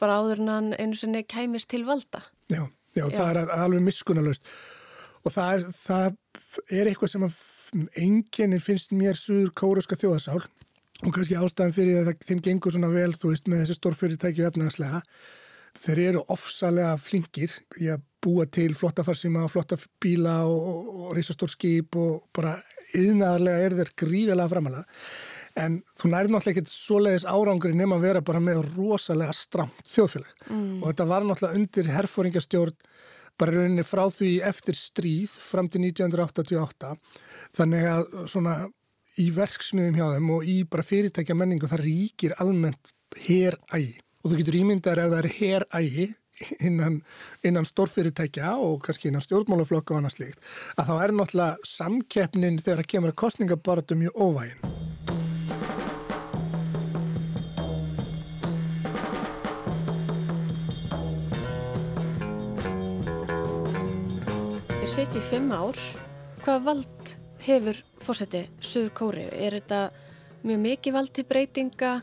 bara 0.00 0.18
áður 0.20 0.42
en 0.44 0.52
hann 0.52 0.74
einu 0.76 0.98
sinni 0.98 1.24
kæmist 1.28 1.70
til 1.72 1.84
valda. 1.88 2.22
Já, 2.52 2.64
já, 2.96 3.04
já. 3.04 3.16
það 3.16 3.30
er 3.30 3.54
alveg 3.56 3.86
miskunalust 3.86 4.48
og 5.24 5.34
það 5.34 5.54
er, 5.54 5.64
það 5.76 6.76
er 6.78 6.90
eitthvað 6.90 7.12
sem 7.14 7.26
enginnir 8.00 8.62
finnst 8.64 8.94
mér 8.96 9.18
suður 9.18 9.52
kóruska 9.56 9.98
þjóðasál 9.98 10.40
og 10.40 11.12
kannski 11.14 11.36
ástæðan 11.38 11.74
fyrir 11.74 12.00
að 12.02 12.14
þeim 12.26 12.40
gengur 12.44 12.74
svona 12.74 12.90
vel, 12.90 13.12
þú 13.14 13.32
veist, 13.32 13.50
með 13.50 13.64
þessi 13.64 13.78
stórfyrirtæki 13.78 14.42
og 14.42 14.48
efnaðslega. 14.50 15.02
Þeir 15.78 16.00
eru 16.08 16.22
ofsalega 16.34 16.94
flinkir 16.98 17.52
í 17.78 17.90
að 17.92 18.02
búa 18.24 18.48
til 18.50 18.72
flotta 18.74 19.04
farsíma 19.06 19.44
og 19.46 19.52
flotta 19.52 19.76
bíla 20.02 20.40
og, 20.48 20.56
og, 20.58 20.88
og 21.04 21.12
reysastór 21.14 21.52
skip 21.52 21.98
og 22.00 22.24
bara 22.34 22.56
yðnaðarlega 22.98 23.66
er 23.68 23.76
þeir 23.78 23.92
gríðalega 24.02 24.50
framalega 24.50 24.98
en 25.58 25.80
þú 25.98 26.12
nærið 26.12 26.32
náttúrulega 26.34 26.54
ekkert 26.54 26.72
svoleiðis 26.72 27.26
árangri 27.28 27.74
nema 27.76 27.98
að 27.98 28.06
vera 28.08 28.24
bara 28.24 28.42
með 28.42 28.62
rosalega 28.76 29.34
stramt 29.36 29.82
þjóðfélag. 29.90 30.32
Mm. 30.48 30.80
og 30.82 30.88
þetta 30.90 31.08
var 31.12 31.26
náttúrulega 31.28 31.60
undir 31.60 31.92
herfóringastjórn 31.96 32.76
bara 33.38 33.54
rauninni 33.54 33.84
frá 33.86 34.04
því 34.10 34.32
eftir 34.48 34.78
stríð 34.78 35.34
fram 35.38 35.68
til 35.70 35.84
1988 35.86 36.94
þannig 37.58 37.88
að 37.92 38.08
svona 38.30 38.56
í 39.18 39.28
verksmiðum 39.34 39.98
hjá 39.98 40.06
þeim 40.14 40.30
og 40.34 40.46
í 40.46 40.58
bara 40.70 40.86
fyrirtækja 40.86 41.36
menningu 41.38 41.70
það 41.70 41.84
ríkir 41.86 42.36
almennt 42.42 42.92
herægi. 43.26 43.98
Og 44.22 44.32
þú 44.32 44.40
getur 44.40 44.58
ímyndar 44.58 45.00
ef 45.02 45.12
það 45.12 45.20
er 45.20 45.30
herægi 45.38 46.08
innan, 46.68 47.00
innan 47.46 47.66
stórfyrirtækja 47.66 48.54
og 48.62 48.82
kannski 48.86 49.10
innan 49.10 49.24
stjórnmálaflokka 49.24 49.94
og 49.94 50.02
annað 50.02 50.18
slíkt, 50.18 50.42
að 50.78 50.90
þá 50.90 50.94
er 50.96 51.16
náttúrulega 51.20 51.70
samkeppnin 51.74 52.62
þegar 52.62 52.84
að 52.84 52.90
kemur 52.94 53.14
að 53.14 53.20
kostningabaratu 53.24 53.98
mjög 53.98 54.26
óvægin. 64.88 64.96
Þeir 64.96 65.06
setja 65.06 65.20
í 65.20 65.26
fimm 65.28 65.52
ár. 65.52 65.78
Hvað 66.44 66.64
vald 66.64 67.10
hefur 67.44 67.76
fórseti 68.00 68.48
Suður 68.60 68.92
Kóri? 68.94 69.26
Er 69.28 69.52
þetta 69.58 69.90
mjög 70.44 70.60
mikið 70.62 70.94
vald 70.94 71.12
til 71.12 71.24
breytinga? 71.28 72.02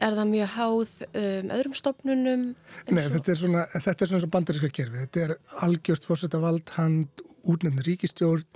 Er 0.00 0.14
það 0.16 0.30
mjög 0.30 0.52
háð 0.54 0.92
um, 1.10 1.50
öðrum 1.50 1.74
stopnunum? 1.74 2.44
Nei, 2.88 3.02
þetta 3.02 3.32
er 3.32 3.36
svona, 3.36 3.64
þetta 3.74 4.04
er 4.04 4.08
svona 4.08 4.22
svo 4.22 4.30
bandaríska 4.30 4.70
kerfi. 4.72 5.02
Þetta 5.02 5.24
er 5.24 5.34
algjört 5.66 6.06
fórsetavald, 6.06 6.70
hann 6.78 7.08
útnefnir 7.50 7.88
ríkistjórn, 7.88 8.46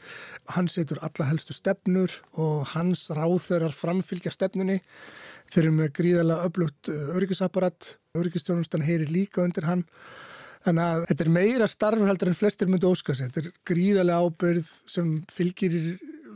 hann 0.55 0.69
setur 0.69 1.01
alla 1.03 1.27
helstu 1.29 1.57
stefnur 1.57 2.13
og 2.37 2.65
hans 2.75 3.09
ráþörar 3.11 3.75
framfylgja 3.77 4.33
stefnunni. 4.33 4.81
Þeir 5.53 5.67
eru 5.67 5.75
með 5.81 5.93
gríðala 5.99 6.39
öflugt 6.47 6.89
öryggisapparat, 6.93 7.97
öryggistjórnustan 8.17 8.85
heyri 8.85 9.09
líka 9.11 9.45
undir 9.45 9.69
hann. 9.69 9.85
Þannig 10.65 10.85
að 10.85 11.07
þetta 11.11 11.25
er 11.25 11.33
meira 11.35 11.69
starfhaldur 11.69 12.31
en 12.31 12.39
flestir 12.39 12.71
myndi 12.73 12.89
óska 12.89 13.15
sér. 13.17 13.31
Þetta 13.31 13.43
er 13.43 13.63
gríðarlega 13.69 14.25
ábyrð 14.25 14.71
sem 14.89 15.11
fylgir 15.33 15.77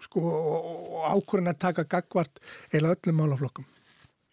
sko, 0.05 0.23
og 0.23 1.07
ákvörðin 1.15 1.53
að 1.55 1.61
taka 1.65 1.87
gagvart 1.89 2.43
eila 2.73 2.93
öllum 2.95 3.23
málaflokkum. 3.23 3.67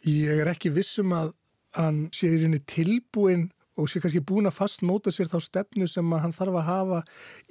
Ég 0.05 0.43
er 0.43 0.51
ekki 0.51 0.73
vissum 0.75 1.15
að 1.15 1.31
hann 1.79 2.05
sé 2.15 2.29
í 2.29 2.39
rauninni 2.41 2.61
tilbúin 2.67 3.47
og 3.79 3.89
sé 3.91 3.99
kannski 4.03 4.23
búin 4.23 4.47
að 4.47 4.57
fastmóta 4.59 5.11
sér 5.11 5.29
þá 5.31 5.39
stefnu 5.43 5.87
sem 5.91 6.11
hann 6.15 6.35
þarf 6.35 6.59
að 6.61 6.69
hafa 6.69 6.99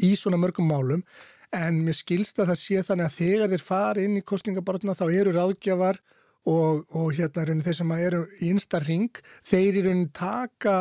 í 0.04 0.14
svona 0.16 0.40
mörgum 0.40 0.68
málum 0.70 1.02
en 1.54 1.82
mér 1.84 1.96
skilst 1.96 2.40
að 2.40 2.52
það 2.52 2.60
sé 2.60 2.84
þannig 2.88 3.08
að 3.08 3.18
þegar 3.18 3.52
þeir 3.52 3.64
fari 3.64 4.06
inn 4.08 4.16
í 4.18 4.24
kostningabartuna 4.26 4.96
þá 4.96 5.04
eru 5.10 5.34
ráðgjafar 5.34 6.00
og, 6.48 6.84
og 6.96 7.12
hérna 7.16 7.44
rauninni 7.44 7.66
þeir 7.66 7.78
sem 7.80 7.92
eru 7.98 8.22
í 8.40 8.50
einstar 8.54 8.86
ring, 8.88 9.20
þeir 9.44 9.80
í 9.80 9.84
rauninni 9.84 10.10
taka 10.16 10.78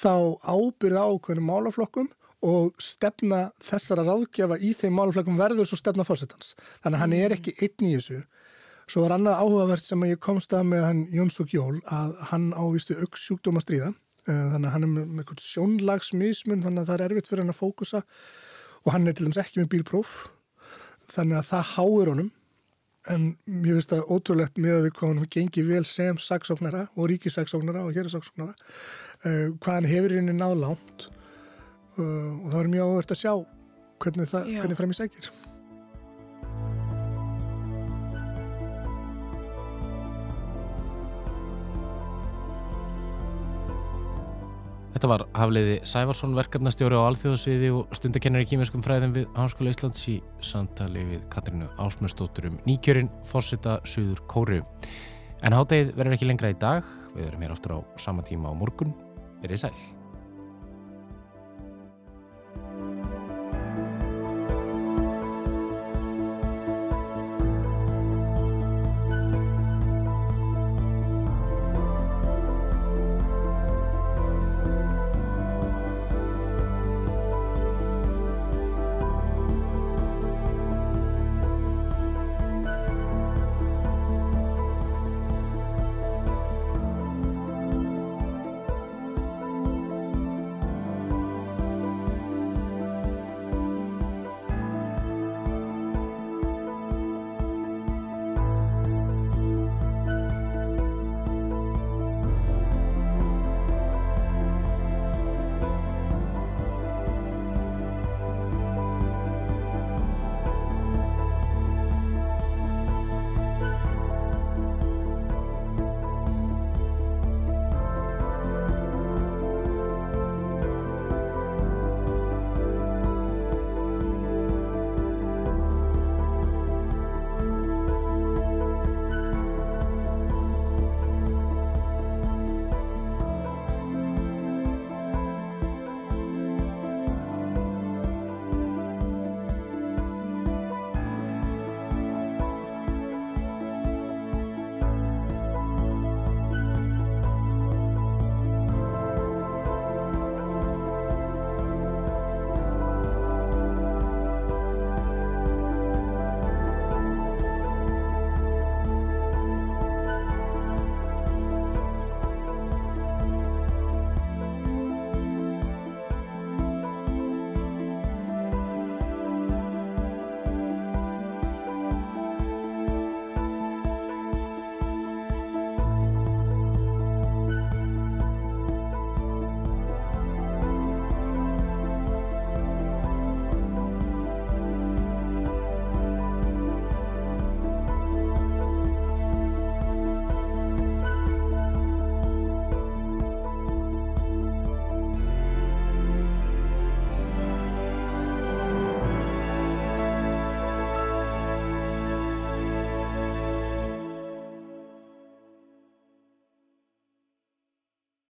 þá 0.00 0.40
ábyrða 0.48 1.04
á 1.04 1.10
hvernig 1.20 1.46
málaflokkum 1.46 2.08
og 2.46 2.76
stefna 2.80 3.50
þessara 3.64 4.06
ráðgjafa 4.06 4.56
í 4.64 4.72
þeim 4.76 4.96
málaflokkum 4.96 5.40
verður 5.40 5.68
svo 5.68 5.76
stefna 5.80 6.06
fórsetans. 6.08 6.54
Þannig 6.80 6.96
að 6.96 7.02
hann 7.04 7.16
er 7.18 7.34
ekki 7.36 7.56
einn 7.60 7.88
í 7.90 7.96
þessu. 7.98 8.22
Svo 8.90 9.04
var 9.04 9.14
annað 9.14 9.42
áhugavert 9.44 9.86
sem 9.86 10.06
ég 10.08 10.22
komst 10.24 10.54
að 10.56 10.70
með 10.72 10.86
hann 10.88 11.02
Jónsók 11.14 11.52
Jól 11.54 11.76
að 11.84 12.16
hann 12.32 12.48
ávistu 12.56 12.96
aukssjúkdóma 13.04 13.62
stríða. 13.62 13.92
Eh, 14.26 14.46
þannig 14.54 14.70
að 14.70 14.74
hann 14.74 14.86
er 14.86 14.90
með 14.94 15.22
eitthvað 15.22 15.44
sjónlagsmismun, 15.44 16.64
þannig 16.64 16.82
að 16.82 16.88
það 16.88 16.96
er 16.96 17.04
erfitt 17.06 17.30
fyrir 17.30 17.44
hann 17.44 17.54
að 17.54 17.60
fókusa 17.60 18.02
og 18.80 18.92
hann 18.94 19.06
er 19.06 19.16
til 19.16 19.28
dæmis 19.28 19.40
ekki 19.44 19.60
með 19.60 19.70
bílpróf. 19.76 20.16
Þannig 21.12 21.40
að 21.40 21.48
það 21.52 21.70
háir 21.74 22.12
honum 22.14 22.32
en 23.08 23.30
mér 23.48 23.78
finnst 23.78 23.94
það 23.94 24.10
ótrúlegt 24.12 24.58
með 24.60 24.74
að 24.76 24.82
við 24.86 24.96
hvað 24.98 25.12
hann 25.12 25.30
gengi 25.36 25.64
vel 25.64 25.84
sem 25.88 26.18
saksóknara 26.20 26.82
og 26.96 27.08
ríkisaksóknara 27.12 27.84
og 27.86 27.96
hérasaksóknara 27.96 28.52
uh, 28.52 29.46
hvað 29.56 29.72
hann 29.78 29.88
hefur 29.88 30.16
henni 30.18 30.36
náðlánt 30.36 31.06
uh, 31.96 32.02
og 32.02 32.50
það 32.50 32.58
var 32.58 32.74
mjög 32.74 32.92
áhört 32.92 33.16
að 33.16 33.22
sjá 33.22 33.32
hvernig, 34.00 34.28
það, 34.30 34.52
hvernig 34.60 34.78
frem 34.80 34.92
í 34.92 35.00
segir. 35.00 35.32
Þetta 45.00 45.08
var 45.14 45.22
Hafliði 45.32 45.74
Sævarsson, 45.88 46.34
verkefnastjóri 46.36 46.98
á 47.00 47.08
Alþjóðsviði 47.08 47.70
og 47.72 47.94
stundakennari 47.96 48.44
í 48.44 48.48
kýminskum 48.50 48.82
fræðum 48.84 49.14
við 49.14 49.30
Háskóla 49.32 49.72
Íslands 49.72 50.02
í 50.12 50.18
samtali 50.44 51.06
við 51.14 51.22
Katrínu 51.32 51.70
Ásmundsdóttur 51.80 52.50
um 52.50 52.58
nýkjörinn 52.66 53.08
fórsita 53.24 53.78
Suður 53.88 54.20
Kóru. 54.28 54.58
En 55.40 55.56
háttegið 55.56 55.94
verður 55.96 56.18
ekki 56.18 56.28
lengra 56.28 56.50
í 56.52 56.58
dag, 56.60 56.84
við 57.14 57.30
verum 57.30 57.46
hér 57.46 57.56
áttur 57.56 57.74
á 57.80 57.88
sama 57.96 58.26
tíma 58.28 58.52
á 58.52 58.60
morgun. 58.60 58.92
Verðið 59.40 59.64
sæl. 59.64 59.99